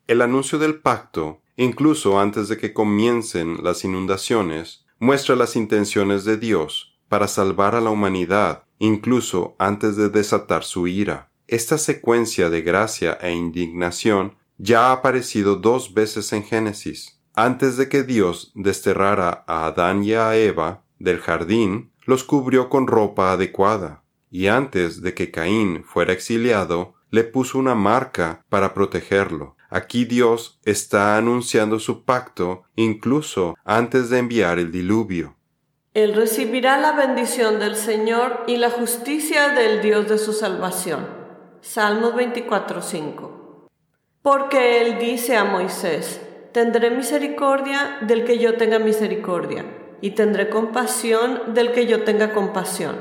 El 0.07 0.21
anuncio 0.21 0.59
del 0.59 0.81
pacto, 0.81 1.39
incluso 1.55 2.19
antes 2.19 2.49
de 2.49 2.57
que 2.57 2.73
comiencen 2.73 3.63
las 3.63 3.85
inundaciones, 3.85 4.85
muestra 4.99 5.37
las 5.37 5.55
intenciones 5.55 6.25
de 6.25 6.35
Dios 6.35 6.90
para 7.12 7.28
salvar 7.28 7.76
a 7.76 7.82
la 7.82 7.89
humanidad, 7.89 8.63
incluso 8.80 9.54
antes 9.60 9.97
de 9.97 10.08
desatar 10.08 10.63
su 10.63 10.88
ira. 10.88 11.30
Esta 11.45 11.78
secuencia 11.78 12.50
de 12.50 12.62
gracia 12.62 13.17
e 13.19 13.34
indignación 13.34 14.38
ya 14.58 14.88
ha 14.88 14.91
aparecido 14.93 15.58
dos 15.58 15.93
veces 15.93 16.32
en 16.32 16.45
Génesis. 16.45 17.19
Antes 17.34 17.76
de 17.76 17.89
que 17.89 18.04
Dios 18.04 18.54
desterrara 18.56 19.43
a 19.45 19.65
Adán 19.65 20.06
y 20.06 20.13
a 20.13 20.38
Eva 20.38 20.86
del 21.00 21.19
jardín, 21.19 21.91
los 22.06 22.24
cubrió 22.24 22.69
con 22.69 22.88
ropa 22.88 23.34
adecuada, 23.34 24.06
y 24.30 24.47
antes 24.47 25.02
de 25.02 25.13
que 25.13 25.32
Caín 25.32 25.84
fuera 25.84 26.13
exiliado, 26.13 26.93
le 27.10 27.26
puso 27.26 27.60
una 27.60 27.76
marca 27.76 28.41
para 28.47 28.74
protegerlo. 28.74 29.58
Aquí 29.69 30.06
Dios 30.06 30.62
está 30.63 31.17
anunciando 31.17 31.78
su 31.78 32.06
pacto 32.06 32.63
incluso 32.78 33.58
antes 33.65 34.10
de 34.10 34.19
enviar 34.19 34.60
el 34.60 34.71
diluvio. 34.71 35.36
Él 35.93 36.13
recibirá 36.13 36.77
la 36.77 36.93
bendición 36.93 37.60
del 37.60 37.75
Señor 37.75 38.45
y 38.47 38.56
la 38.56 38.69
justicia 38.69 39.49
del 39.49 39.82
Dios 39.82 40.08
de 40.08 40.17
su 40.17 40.32
salvación. 40.32 41.06
Salmos 41.60 42.15
24:5. 42.15 43.67
Porque 44.21 44.82
Él 44.82 44.99
dice 44.99 45.36
a 45.36 45.43
Moisés, 45.43 46.21
tendré 46.54 46.91
misericordia 46.91 47.97
del 48.01 48.23
que 48.23 48.38
yo 48.38 48.56
tenga 48.56 48.80
misericordia, 48.80 49.65
y 49.99 50.12
tendré 50.12 50.49
compasión 50.49 51.54
del 51.54 51.73
que 51.73 51.86
yo 51.86 52.06
tenga 52.06 52.32
compasión. 52.32 52.95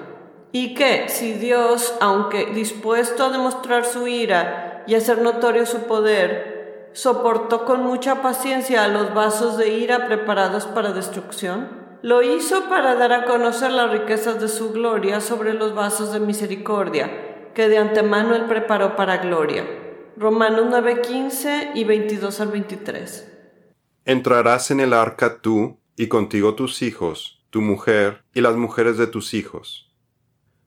Y 0.50 0.74
que 0.74 1.09
si 1.09 1.35
Dios, 1.35 1.94
aunque 2.00 2.46
dispuesto 2.46 3.26
a 3.26 3.31
demostrar 3.31 3.85
su 3.85 4.09
ira 4.09 4.83
y 4.88 4.96
hacer 4.96 5.22
notorio 5.22 5.64
su 5.64 5.85
poder, 5.85 6.90
soportó 6.92 7.64
con 7.64 7.85
mucha 7.85 8.20
paciencia 8.20 8.83
a 8.83 8.88
los 8.88 9.14
vasos 9.14 9.57
de 9.57 9.68
ira 9.68 10.07
preparados 10.07 10.66
para 10.66 10.90
destrucción, 10.90 11.79
lo 12.02 12.22
hizo 12.22 12.68
para 12.68 12.94
dar 12.94 13.12
a 13.12 13.24
conocer 13.24 13.72
las 13.72 13.90
riquezas 13.90 14.40
de 14.40 14.48
su 14.48 14.72
gloria 14.72 15.20
sobre 15.20 15.54
los 15.54 15.74
vasos 15.74 16.12
de 16.12 16.20
misericordia, 16.20 17.52
que 17.54 17.68
de 17.68 17.78
antemano 17.78 18.34
él 18.34 18.44
preparó 18.46 18.96
para 18.96 19.18
gloria. 19.18 19.64
Romanos 20.16 20.66
9:15 20.70 21.72
y 21.74 21.84
22 21.84 22.40
al 22.40 22.48
23. 22.48 23.32
Entrarás 24.04 24.70
en 24.70 24.80
el 24.80 24.92
arca 24.92 25.40
tú 25.40 25.78
y 25.96 26.08
contigo 26.08 26.54
tus 26.54 26.82
hijos, 26.82 27.44
tu 27.50 27.60
mujer 27.60 28.24
y 28.34 28.40
las 28.40 28.56
mujeres 28.56 28.96
de 28.98 29.06
tus 29.06 29.34
hijos 29.34 29.90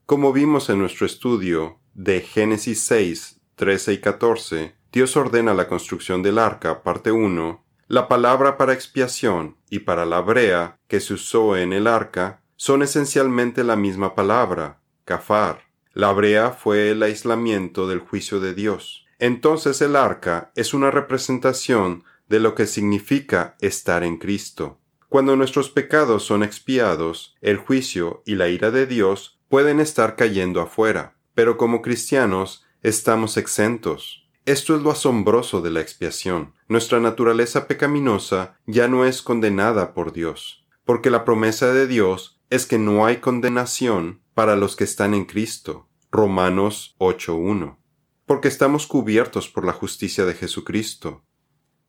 como 0.06 0.34
vimos 0.34 0.70
en 0.70 0.80
nuestro 0.80 1.06
estudio, 1.06 1.80
de 1.94 2.20
Génesis 2.20 2.84
6, 2.84 3.40
13 3.56 3.94
y 3.94 3.98
14, 4.00 4.76
Dios 4.92 5.16
ordena 5.16 5.54
la 5.54 5.70
construcción 5.70 6.22
del 6.22 6.38
arca, 6.38 6.84
parte 6.84 7.14
1, 7.14 7.64
la 7.88 8.08
palabra 8.08 8.58
para 8.58 8.74
expiación 8.74 9.58
y 9.70 9.80
para 9.80 10.06
la 10.06 10.22
brea 10.22 10.80
que 10.88 11.00
se 11.00 11.16
usó 11.16 11.58
en 11.58 11.74
el 11.74 11.88
arca 11.88 12.42
son 12.56 12.82
esencialmente 12.82 13.64
la 13.64 13.76
misma 13.76 14.16
palabra, 14.16 14.80
kafar. 15.06 15.64
La 15.94 16.12
brea 16.14 16.52
fue 16.52 16.92
el 16.92 17.04
aislamiento 17.04 17.88
del 17.88 18.00
juicio 18.00 18.40
de 18.40 18.54
Dios. 18.54 19.06
Entonces 19.20 19.82
el 19.82 19.96
arca 19.96 20.52
es 20.56 20.74
una 20.74 20.92
representación 20.92 22.04
de 22.30 22.40
lo 22.40 22.56
que 22.56 22.66
significa 22.66 23.56
estar 23.60 24.04
en 24.04 24.18
Cristo. 24.18 24.80
Cuando 25.10 25.36
nuestros 25.36 25.70
pecados 25.70 26.24
son 26.24 26.42
expiados, 26.42 27.36
el 27.42 27.58
juicio 27.58 28.24
y 28.26 28.36
la 28.36 28.50
ira 28.50 28.72
de 28.72 28.88
Dios 28.88 29.40
pueden 29.50 29.80
estar 29.80 30.16
cayendo 30.16 30.62
afuera, 30.62 31.16
pero 31.36 31.58
como 31.58 31.82
cristianos 31.82 32.66
estamos 32.82 33.38
exentos. 33.38 34.23
Esto 34.46 34.76
es 34.76 34.82
lo 34.82 34.92
asombroso 34.92 35.62
de 35.62 35.72
la 35.72 35.80
expiación. 35.80 36.54
Nuestra 36.68 37.00
naturaleza 37.00 37.66
pecaminosa 37.66 38.58
ya 38.66 38.90
no 38.90 39.06
es 39.06 39.22
condenada 39.22 39.94
por 39.94 40.12
Dios, 40.12 40.66
porque 40.84 41.10
la 41.10 41.24
promesa 41.24 41.72
de 41.72 41.88
Dios 41.88 42.42
es 42.50 42.66
que 42.66 42.78
no 42.78 43.06
hay 43.06 43.18
condenación 43.18 44.22
para 44.34 44.58
los 44.58 44.76
que 44.76 44.84
están 44.84 45.14
en 45.14 45.24
Cristo. 45.24 45.88
Romanos 46.12 46.94
8.1. 47.00 47.78
Porque 48.26 48.50
estamos 48.50 48.86
cubiertos 48.86 49.48
por 49.48 49.64
la 49.66 49.72
justicia 49.72 50.26
de 50.26 50.34
Jesucristo. 50.34 51.24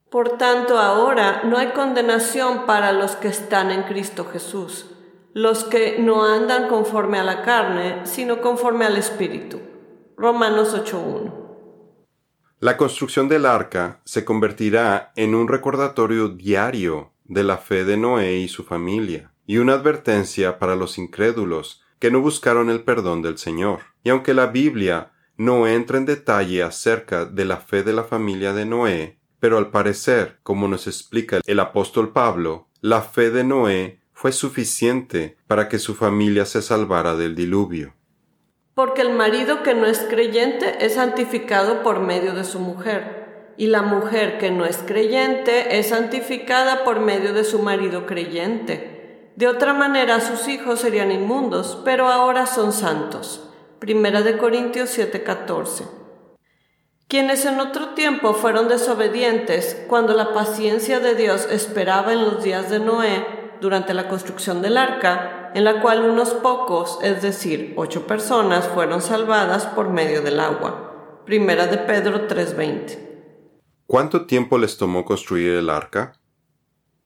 Por 0.09 0.39
tanto, 0.39 0.79
ahora 0.79 1.43
no 1.43 1.59
hay 1.59 1.73
condenación 1.73 2.67
para 2.67 2.93
los 2.93 3.17
que 3.17 3.27
están 3.27 3.73
en 3.73 3.83
Cristo 3.83 4.27
Jesús, 4.33 4.87
los 5.33 5.65
que 5.65 5.99
no 5.99 6.25
andan 6.25 6.69
conforme 6.69 7.19
a 7.19 7.25
la 7.25 7.43
carne, 7.43 8.07
sino 8.07 8.41
conforme 8.41 8.85
al 8.85 8.97
Espíritu. 8.97 9.61
Romanos 10.17 10.73
8.1. 10.73 11.44
La 12.65 12.79
construcción 12.79 13.29
del 13.29 13.45
arca 13.45 14.01
se 14.07 14.25
convertirá 14.25 15.13
en 15.17 15.35
un 15.35 15.49
recordatorio 15.49 16.31
diario 16.31 17.13
de 17.27 17.45
la 17.45 17.59
fe 17.59 17.85
de 17.85 17.99
Noé 17.99 18.39
y 18.39 18.49
su 18.49 18.65
familia, 18.65 19.35
y 19.47 19.59
una 19.59 19.75
advertencia 19.75 20.59
para 20.59 20.75
los 20.75 20.97
incrédulos 20.97 21.83
que 21.99 22.11
no 22.11 22.23
buscaron 22.23 22.71
el 22.71 22.83
perdón 22.83 23.21
del 23.21 23.37
Señor. 23.37 23.81
Y 24.03 24.09
aunque 24.09 24.33
la 24.33 24.47
Biblia 24.47 25.13
no 25.37 25.67
entra 25.67 25.99
en 25.99 26.07
detalle 26.07 26.63
acerca 26.63 27.27
de 27.27 27.45
la 27.45 27.59
fe 27.59 27.83
de 27.83 27.93
la 27.93 28.05
familia 28.05 28.55
de 28.55 28.65
Noé, 28.65 29.19
pero 29.41 29.59
al 29.59 29.71
parecer, 29.71 30.39
como 30.43 30.67
nos 30.67 30.87
explica 30.87 31.43
el 31.45 31.61
apóstol 31.61 32.13
Pablo, 32.15 32.69
la 32.81 33.03
fe 33.03 33.31
de 33.31 33.45
Noé 33.45 34.01
fue 34.15 34.33
suficiente 34.33 35.37
para 35.47 35.69
que 35.69 35.79
su 35.79 35.95
familia 35.95 36.47
se 36.47 36.63
salvara 36.63 37.15
del 37.15 37.35
diluvio. 37.35 37.93
Porque 38.75 39.03
el 39.03 39.11
marido 39.11 39.63
que 39.63 39.75
no 39.75 39.87
es 39.87 40.01
creyente 40.01 40.85
es 40.85 40.95
santificado 40.95 41.83
por 41.83 42.01
medio 42.01 42.35
de 42.35 42.45
su 42.45 42.59
mujer, 42.59 43.53
y 43.57 43.69
la 43.69 43.83
mujer 43.83 44.39
que 44.39 44.51
no 44.51 44.65
es 44.65 44.79
creyente 44.79 45.79
es 45.79 45.89
santificada 45.89 46.85
por 46.85 47.01
medio 47.01 47.33
de 47.33 47.45
su 47.45 47.61
marido 47.61 48.07
creyente. 48.07 49.31
De 49.37 49.47
otra 49.49 49.73
manera 49.73 50.21
sus 50.21 50.49
hijos 50.49 50.81
serían 50.81 51.13
inmundos, 51.13 51.81
pero 51.85 52.09
ahora 52.09 52.47
son 52.47 52.73
santos. 52.73 53.49
Primera 53.79 54.23
de 54.23 54.39
Corintios 54.39 54.91
7:14 54.91 56.05
quienes 57.15 57.45
en 57.45 57.61
otro 57.61 57.91
tiempo 57.91 58.35
fueron 58.35 58.67
desobedientes 58.67 59.85
cuando 59.89 60.15
la 60.15 60.33
paciencia 60.33 60.99
de 60.99 61.15
Dios 61.15 61.47
esperaba 61.49 62.13
en 62.13 62.25
los 62.25 62.43
días 62.43 62.71
de 62.71 62.81
Noé 62.81 63.25
durante 63.65 63.95
la 63.95 64.07
construcción 64.07 64.63
del 64.63 64.77
arca, 64.77 65.51
en 65.55 65.65
la 65.65 65.81
cual 65.81 66.09
unos 66.09 66.35
pocos, 66.35 66.99
es 67.03 67.23
decir, 67.23 67.73
ocho 67.77 68.07
personas, 68.07 68.69
fueron 68.69 69.01
salvadas 69.01 69.67
por 69.67 69.89
medio 69.89 70.23
del 70.23 70.39
agua. 70.39 71.23
Primera 71.25 71.67
de 71.67 71.79
Pedro 71.79 72.29
3:20. 72.29 72.99
¿Cuánto 73.87 74.27
tiempo 74.27 74.59
les 74.59 74.77
tomó 74.77 75.05
construir 75.05 75.55
el 75.55 75.71
arca? 75.71 76.21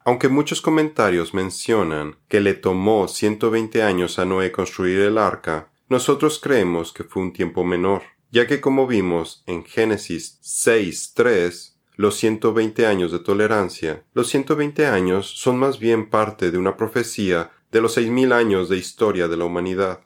Aunque 0.05 0.29
muchos 0.29 0.61
comentarios 0.61 1.33
mencionan 1.33 2.17
que 2.29 2.41
le 2.41 2.55
tomó 2.55 3.09
120 3.09 3.83
años 3.83 4.19
a 4.19 4.27
Noé 4.27 4.53
construir 4.53 5.01
el 5.01 5.17
arca, 5.17 5.71
nosotros 5.89 6.41
creemos 6.43 6.93
que 6.93 7.05
fue 7.05 7.23
un 7.23 7.33
tiempo 7.33 7.65
menor 7.65 8.03
ya 8.31 8.47
que 8.47 8.61
como 8.61 8.87
vimos 8.87 9.43
en 9.47 9.65
Génesis 9.65 10.39
6.3, 10.43 11.78
los 11.99 12.15
120 12.15 12.87
años 12.87 13.11
de 13.11 13.19
tolerancia, 13.19 14.05
los 14.15 14.29
120 14.29 14.87
años 14.87 15.27
son 15.27 15.59
más 15.59 15.81
bien 15.81 16.09
parte 16.09 16.53
de 16.53 16.57
una 16.57 16.77
profecía 16.77 17.51
de 17.73 17.81
los 17.81 17.99
6.000 17.99 18.33
años 18.33 18.69
de 18.69 18.77
historia 18.77 19.27
de 19.27 19.37
la 19.37 19.45
humanidad. 19.45 20.03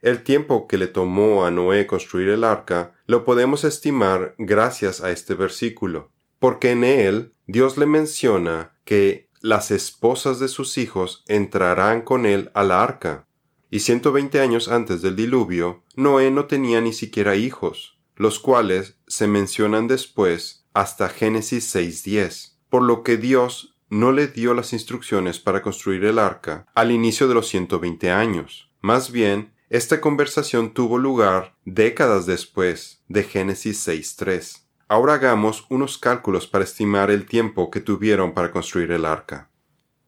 El 0.00 0.22
tiempo 0.22 0.66
que 0.66 0.78
le 0.78 0.86
tomó 0.86 1.44
a 1.44 1.50
Noé 1.50 1.86
construir 1.86 2.30
el 2.30 2.44
arca 2.44 2.94
lo 3.06 3.26
podemos 3.26 3.64
estimar 3.64 4.36
gracias 4.38 5.02
a 5.02 5.10
este 5.10 5.34
versículo, 5.34 6.10
porque 6.38 6.70
en 6.70 6.82
él 6.82 7.34
Dios 7.46 7.76
le 7.76 7.84
menciona 7.84 8.72
que 8.86 9.28
las 9.42 9.70
esposas 9.70 10.38
de 10.38 10.48
sus 10.48 10.78
hijos 10.78 11.24
entrarán 11.28 12.00
con 12.00 12.24
él 12.24 12.50
a 12.54 12.64
la 12.64 12.82
arca, 12.82 13.26
y 13.70 13.80
ciento 13.80 14.12
veinte 14.12 14.40
años 14.40 14.68
antes 14.68 15.02
del 15.02 15.14
diluvio, 15.14 15.82
Noé 15.94 16.30
no 16.30 16.46
tenía 16.46 16.80
ni 16.80 16.94
siquiera 16.94 17.36
hijos, 17.36 17.98
los 18.16 18.38
cuales 18.38 18.96
se 19.06 19.26
mencionan 19.26 19.88
después 19.88 20.57
hasta 20.72 21.08
Génesis 21.08 21.74
6.10, 21.74 22.56
por 22.68 22.82
lo 22.82 23.02
que 23.02 23.16
Dios 23.16 23.76
no 23.90 24.12
le 24.12 24.26
dio 24.26 24.54
las 24.54 24.72
instrucciones 24.72 25.38
para 25.38 25.62
construir 25.62 26.04
el 26.04 26.18
arca 26.18 26.66
al 26.74 26.90
inicio 26.90 27.28
de 27.28 27.34
los 27.34 27.48
ciento 27.48 27.80
veinte 27.80 28.10
años. 28.10 28.70
Más 28.80 29.10
bien, 29.10 29.52
esta 29.70 30.00
conversación 30.00 30.72
tuvo 30.72 30.98
lugar 30.98 31.54
décadas 31.64 32.26
después 32.26 33.02
de 33.08 33.24
Génesis 33.24 33.86
6.3. 33.86 34.62
Ahora 34.88 35.14
hagamos 35.14 35.66
unos 35.68 35.98
cálculos 35.98 36.46
para 36.46 36.64
estimar 36.64 37.10
el 37.10 37.26
tiempo 37.26 37.70
que 37.70 37.80
tuvieron 37.80 38.32
para 38.32 38.50
construir 38.50 38.90
el 38.92 39.04
arca. 39.04 39.50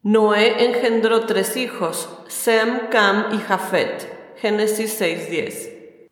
Noé 0.02 0.64
engendró 0.64 1.26
tres 1.26 1.58
hijos, 1.58 2.08
Sem, 2.28 2.88
Cam 2.90 3.34
y 3.34 3.38
Jafet. 3.38 4.20
Génesis 4.40 4.98
6:10. 4.98 6.08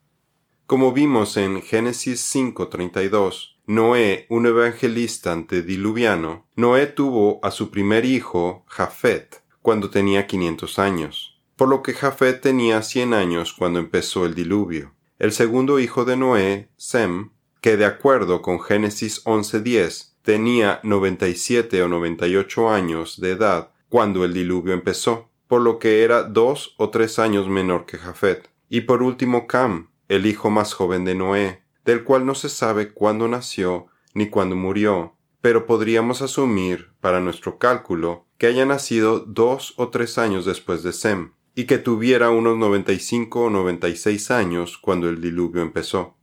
Como 0.66 0.92
vimos 0.92 1.38
en 1.38 1.62
Génesis 1.62 2.20
5:32, 2.20 3.57
Noé, 3.68 4.24
un 4.30 4.46
evangelista 4.46 5.30
antediluviano, 5.30 6.46
Noé 6.56 6.86
tuvo 6.86 7.38
a 7.42 7.50
su 7.50 7.70
primer 7.70 8.06
hijo, 8.06 8.64
Jafet, 8.66 9.42
cuando 9.60 9.90
tenía 9.90 10.26
500 10.26 10.78
años, 10.78 11.38
por 11.54 11.68
lo 11.68 11.82
que 11.82 11.92
Jafet 11.92 12.40
tenía 12.40 12.80
100 12.80 13.12
años 13.12 13.52
cuando 13.52 13.78
empezó 13.78 14.24
el 14.24 14.34
diluvio. 14.34 14.94
El 15.18 15.32
segundo 15.32 15.80
hijo 15.80 16.06
de 16.06 16.16
Noé, 16.16 16.70
Sem, 16.78 17.32
que 17.60 17.76
de 17.76 17.84
acuerdo 17.84 18.40
con 18.40 18.58
Génesis 18.58 19.22
11:10 19.26 20.14
tenía 20.22 20.80
97 20.82 21.82
o 21.82 21.88
98 21.88 22.70
años 22.70 23.20
de 23.20 23.32
edad 23.32 23.72
cuando 23.90 24.24
el 24.24 24.32
diluvio 24.32 24.72
empezó, 24.72 25.28
por 25.46 25.60
lo 25.60 25.78
que 25.78 26.04
era 26.04 26.22
dos 26.22 26.74
o 26.78 26.88
tres 26.88 27.18
años 27.18 27.50
menor 27.50 27.84
que 27.84 27.98
Jafet. 27.98 28.48
Y 28.70 28.80
por 28.80 29.02
último 29.02 29.46
Cam, 29.46 29.90
el 30.08 30.24
hijo 30.24 30.48
más 30.48 30.72
joven 30.72 31.04
de 31.04 31.14
Noé, 31.14 31.67
del 31.88 32.04
cual 32.04 32.26
no 32.26 32.34
se 32.34 32.50
sabe 32.50 32.92
cuándo 32.92 33.28
nació 33.28 33.86
ni 34.12 34.28
cuándo 34.28 34.54
murió, 34.56 35.16
pero 35.40 35.64
podríamos 35.64 36.20
asumir, 36.20 36.90
para 37.00 37.18
nuestro 37.18 37.58
cálculo, 37.58 38.26
que 38.36 38.46
haya 38.46 38.66
nacido 38.66 39.20
dos 39.20 39.72
o 39.78 39.88
tres 39.88 40.18
años 40.18 40.44
después 40.44 40.82
de 40.82 40.92
Sem, 40.92 41.32
y 41.54 41.64
que 41.64 41.78
tuviera 41.78 42.28
unos 42.28 42.58
95 42.58 43.40
o 43.40 43.48
96 43.48 44.30
años 44.30 44.76
cuando 44.76 45.08
el 45.08 45.22
diluvio 45.22 45.62
empezó. 45.62 46.18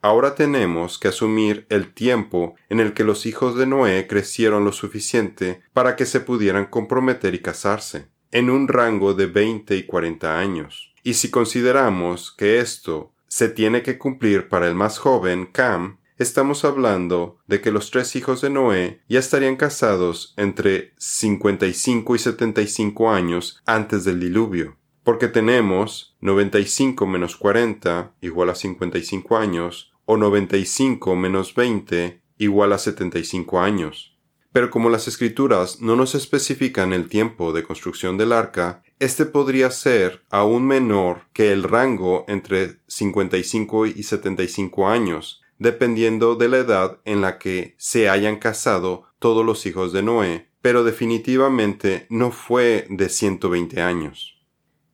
Ahora 0.00 0.34
tenemos 0.34 0.98
que 0.98 1.08
asumir 1.08 1.66
el 1.68 1.92
tiempo 1.92 2.54
en 2.70 2.80
el 2.80 2.94
que 2.94 3.04
los 3.04 3.26
hijos 3.26 3.56
de 3.56 3.66
Noé 3.66 4.06
crecieron 4.06 4.64
lo 4.64 4.72
suficiente 4.72 5.60
para 5.74 5.96
que 5.96 6.06
se 6.06 6.20
pudieran 6.20 6.64
comprometer 6.64 7.34
y 7.34 7.40
casarse, 7.40 8.08
en 8.30 8.48
un 8.48 8.68
rango 8.68 9.12
de 9.12 9.26
20 9.26 9.76
y 9.76 9.82
40 9.84 10.38
años. 10.38 10.94
Y 11.02 11.12
si 11.12 11.30
consideramos 11.30 12.32
que 12.32 12.60
esto 12.60 13.12
se 13.30 13.48
tiene 13.48 13.82
que 13.82 13.96
cumplir 13.96 14.50
para 14.50 14.68
el 14.68 14.74
más 14.74 14.98
joven, 14.98 15.46
Cam, 15.46 16.00
estamos 16.18 16.66
hablando 16.66 17.38
de 17.46 17.62
que 17.62 17.70
los 17.70 17.90
tres 17.90 18.14
hijos 18.14 18.42
de 18.42 18.50
Noé 18.50 19.00
ya 19.08 19.18
estarían 19.18 19.56
casados 19.56 20.34
entre 20.36 20.92
55 20.98 22.14
y 22.14 22.18
75 22.18 23.10
años 23.10 23.62
antes 23.64 24.04
del 24.04 24.20
diluvio 24.20 24.76
porque 25.02 25.28
tenemos 25.28 26.16
95 26.20 27.06
menos 27.06 27.36
40 27.36 28.12
igual 28.20 28.50
a 28.50 28.54
55 28.54 29.36
años, 29.36 29.92
o 30.04 30.16
95 30.16 31.16
menos 31.16 31.54
20 31.54 32.20
igual 32.38 32.72
a 32.72 32.78
75 32.78 33.60
años. 33.60 34.09
Pero 34.52 34.70
como 34.70 34.90
las 34.90 35.06
escrituras 35.06 35.80
no 35.80 35.96
nos 35.96 36.14
especifican 36.14 36.92
el 36.92 37.08
tiempo 37.08 37.52
de 37.52 37.62
construcción 37.62 38.18
del 38.18 38.32
arca, 38.32 38.82
este 38.98 39.26
podría 39.26 39.70
ser 39.70 40.22
aún 40.30 40.66
menor 40.66 41.22
que 41.32 41.52
el 41.52 41.62
rango 41.62 42.24
entre 42.28 42.78
55 42.88 43.86
y 43.86 44.02
75 44.02 44.88
años, 44.88 45.40
dependiendo 45.58 46.34
de 46.34 46.48
la 46.48 46.58
edad 46.58 46.98
en 47.04 47.20
la 47.20 47.38
que 47.38 47.74
se 47.78 48.08
hayan 48.08 48.36
casado 48.36 49.04
todos 49.18 49.44
los 49.44 49.66
hijos 49.66 49.92
de 49.92 50.02
Noé, 50.02 50.48
pero 50.62 50.84
definitivamente 50.84 52.06
no 52.10 52.30
fue 52.30 52.86
de 52.90 53.08
120 53.08 53.80
años. 53.80 54.36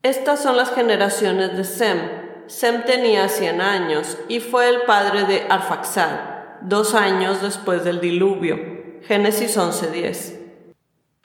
Estas 0.02 0.42
son 0.42 0.56
las 0.56 0.72
generaciones 0.74 1.56
de 1.56 1.64
Sem, 1.64 1.98
Sem 2.46 2.84
tenía 2.84 3.28
cien 3.28 3.60
años 3.60 4.18
y 4.28 4.38
fue 4.38 4.68
el 4.68 4.82
padre 4.82 5.24
de 5.24 5.46
Arfaxad, 5.48 6.60
dos 6.62 6.94
años 6.94 7.42
después 7.42 7.82
del 7.82 8.00
diluvio. 8.00 8.75
Génesis 9.02 9.56
11:10. 9.56 10.38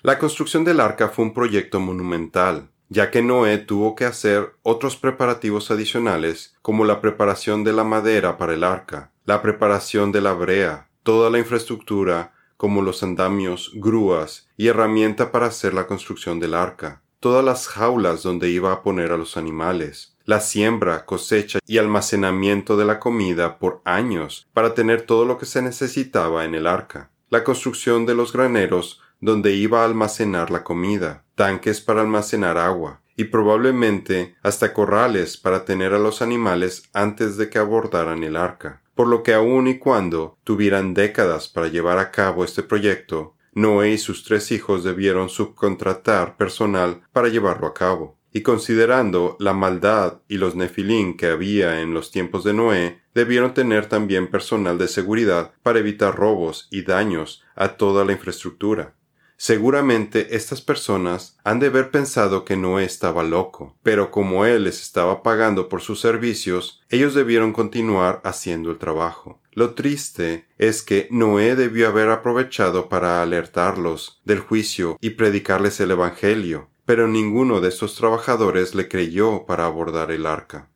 La 0.01 0.17
construcción 0.17 0.63
del 0.63 0.79
arca 0.79 1.09
fue 1.09 1.25
un 1.25 1.33
proyecto 1.33 1.79
monumental, 1.79 2.69
ya 2.89 3.11
que 3.11 3.21
Noé 3.21 3.57
tuvo 3.57 3.95
que 3.95 4.05
hacer 4.05 4.55
otros 4.63 4.97
preparativos 4.97 5.71
adicionales 5.71 6.55
como 6.61 6.85
la 6.85 7.01
preparación 7.01 7.63
de 7.63 7.73
la 7.73 7.83
madera 7.83 8.37
para 8.37 8.53
el 8.53 8.63
arca, 8.63 9.11
la 9.25 9.41
preparación 9.41 10.11
de 10.11 10.21
la 10.21 10.33
brea, 10.33 10.89
toda 11.03 11.29
la 11.29 11.39
infraestructura 11.39 12.33
como 12.57 12.81
los 12.81 13.01
andamios, 13.03 13.71
grúas 13.75 14.49
y 14.57 14.67
herramienta 14.67 15.31
para 15.31 15.47
hacer 15.47 15.73
la 15.73 15.87
construcción 15.87 16.39
del 16.39 16.53
arca, 16.53 17.01
todas 17.19 17.45
las 17.45 17.67
jaulas 17.67 18.23
donde 18.23 18.49
iba 18.49 18.71
a 18.71 18.81
poner 18.81 19.11
a 19.11 19.17
los 19.17 19.37
animales, 19.37 20.17
la 20.25 20.39
siembra, 20.39 21.05
cosecha 21.05 21.59
y 21.65 21.77
almacenamiento 21.77 22.77
de 22.77 22.85
la 22.85 22.99
comida 22.99 23.59
por 23.59 23.81
años 23.85 24.47
para 24.53 24.73
tener 24.73 25.03
todo 25.03 25.25
lo 25.25 25.37
que 25.37 25.45
se 25.45 25.61
necesitaba 25.61 26.45
en 26.45 26.55
el 26.55 26.67
arca, 26.67 27.10
la 27.31 27.43
construcción 27.45 28.05
de 28.05 28.13
los 28.13 28.33
graneros 28.33 29.01
donde 29.21 29.53
iba 29.53 29.81
a 29.81 29.85
almacenar 29.85 30.51
la 30.51 30.63
comida, 30.63 31.23
tanques 31.35 31.79
para 31.79 32.01
almacenar 32.01 32.57
agua, 32.57 33.01
y 33.15 33.25
probablemente 33.25 34.35
hasta 34.43 34.73
corrales 34.73 35.37
para 35.37 35.63
tener 35.63 35.93
a 35.93 35.99
los 35.99 36.21
animales 36.21 36.89
antes 36.91 37.37
de 37.37 37.49
que 37.49 37.57
abordaran 37.57 38.23
el 38.23 38.35
arca. 38.35 38.81
Por 38.95 39.07
lo 39.07 39.23
que 39.23 39.33
aun 39.33 39.67
y 39.67 39.79
cuando 39.79 40.37
tuvieran 40.43 40.93
décadas 40.93 41.47
para 41.47 41.69
llevar 41.69 41.99
a 41.99 42.11
cabo 42.11 42.43
este 42.43 42.63
proyecto, 42.63 43.35
Noé 43.53 43.91
y 43.91 43.97
sus 43.97 44.23
tres 44.23 44.51
hijos 44.51 44.83
debieron 44.83 45.29
subcontratar 45.29 46.35
personal 46.35 47.01
para 47.13 47.29
llevarlo 47.29 47.67
a 47.67 47.73
cabo. 47.73 48.17
Y 48.33 48.41
considerando 48.41 49.35
la 49.39 49.53
maldad 49.53 50.21
y 50.27 50.37
los 50.37 50.55
nefilín 50.55 51.15
que 51.15 51.27
había 51.27 51.81
en 51.81 51.93
los 51.93 52.11
tiempos 52.11 52.43
de 52.43 52.53
Noé, 52.53 53.00
debieron 53.13 53.53
tener 53.53 53.87
también 53.87 54.29
personal 54.29 54.77
de 54.77 54.87
seguridad 54.87 55.51
para 55.63 55.79
evitar 55.79 56.15
robos 56.15 56.67
y 56.71 56.83
daños 56.83 57.43
a 57.55 57.69
toda 57.69 58.05
la 58.05 58.13
infraestructura. 58.13 58.95
Seguramente 59.43 60.35
estas 60.35 60.61
personas 60.61 61.35
han 61.43 61.59
de 61.59 61.65
haber 61.65 61.89
pensado 61.89 62.45
que 62.45 62.55
Noé 62.55 62.83
estaba 62.83 63.23
loco, 63.23 63.75
pero 63.81 64.11
como 64.11 64.45
él 64.45 64.65
les 64.65 64.83
estaba 64.83 65.23
pagando 65.23 65.67
por 65.67 65.81
sus 65.81 65.99
servicios, 65.99 66.83
ellos 66.89 67.15
debieron 67.15 67.51
continuar 67.51 68.21
haciendo 68.23 68.69
el 68.69 68.77
trabajo. 68.77 69.41
Lo 69.51 69.73
triste 69.73 70.47
es 70.59 70.83
que 70.83 71.07
Noé 71.09 71.55
debió 71.55 71.87
haber 71.87 72.09
aprovechado 72.09 72.87
para 72.87 73.23
alertarlos 73.23 74.21
del 74.25 74.39
juicio 74.39 74.97
y 75.01 75.09
predicarles 75.09 75.79
el 75.79 75.89
Evangelio, 75.89 76.69
pero 76.85 77.07
ninguno 77.07 77.61
de 77.61 77.69
estos 77.69 77.95
trabajadores 77.95 78.75
le 78.75 78.87
creyó 78.87 79.47
para 79.47 79.65
abordar 79.65 80.11
el 80.11 80.27
arca. 80.27 80.69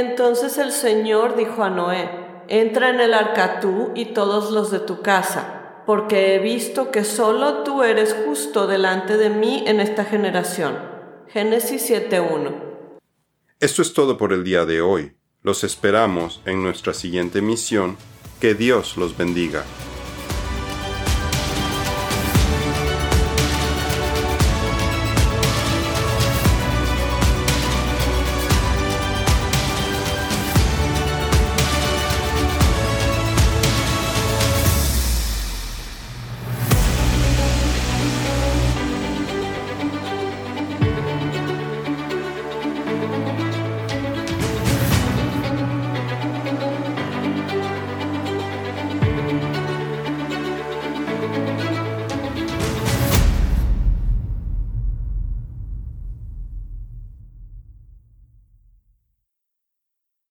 Entonces 0.00 0.58
el 0.58 0.72
Señor 0.72 1.36
dijo 1.36 1.62
a 1.62 1.70
Noé, 1.70 2.10
Entra 2.48 2.90
en 2.90 3.00
el 3.00 3.14
arca 3.14 3.60
tú 3.60 3.92
y 3.94 4.06
todos 4.06 4.50
los 4.50 4.72
de 4.72 4.80
tu 4.80 5.02
casa 5.02 5.60
porque 5.90 6.36
he 6.36 6.38
visto 6.38 6.92
que 6.92 7.02
solo 7.02 7.64
tú 7.64 7.82
eres 7.82 8.14
justo 8.24 8.68
delante 8.68 9.16
de 9.16 9.28
mí 9.28 9.64
en 9.66 9.80
esta 9.80 10.04
generación. 10.04 10.78
Génesis 11.26 11.90
7.1. 11.90 12.52
Esto 13.58 13.82
es 13.82 13.92
todo 13.92 14.16
por 14.16 14.32
el 14.32 14.44
día 14.44 14.64
de 14.66 14.82
hoy. 14.82 15.16
Los 15.42 15.64
esperamos 15.64 16.42
en 16.44 16.62
nuestra 16.62 16.94
siguiente 16.94 17.42
misión. 17.42 17.96
Que 18.40 18.54
Dios 18.54 18.96
los 18.96 19.16
bendiga. 19.16 19.64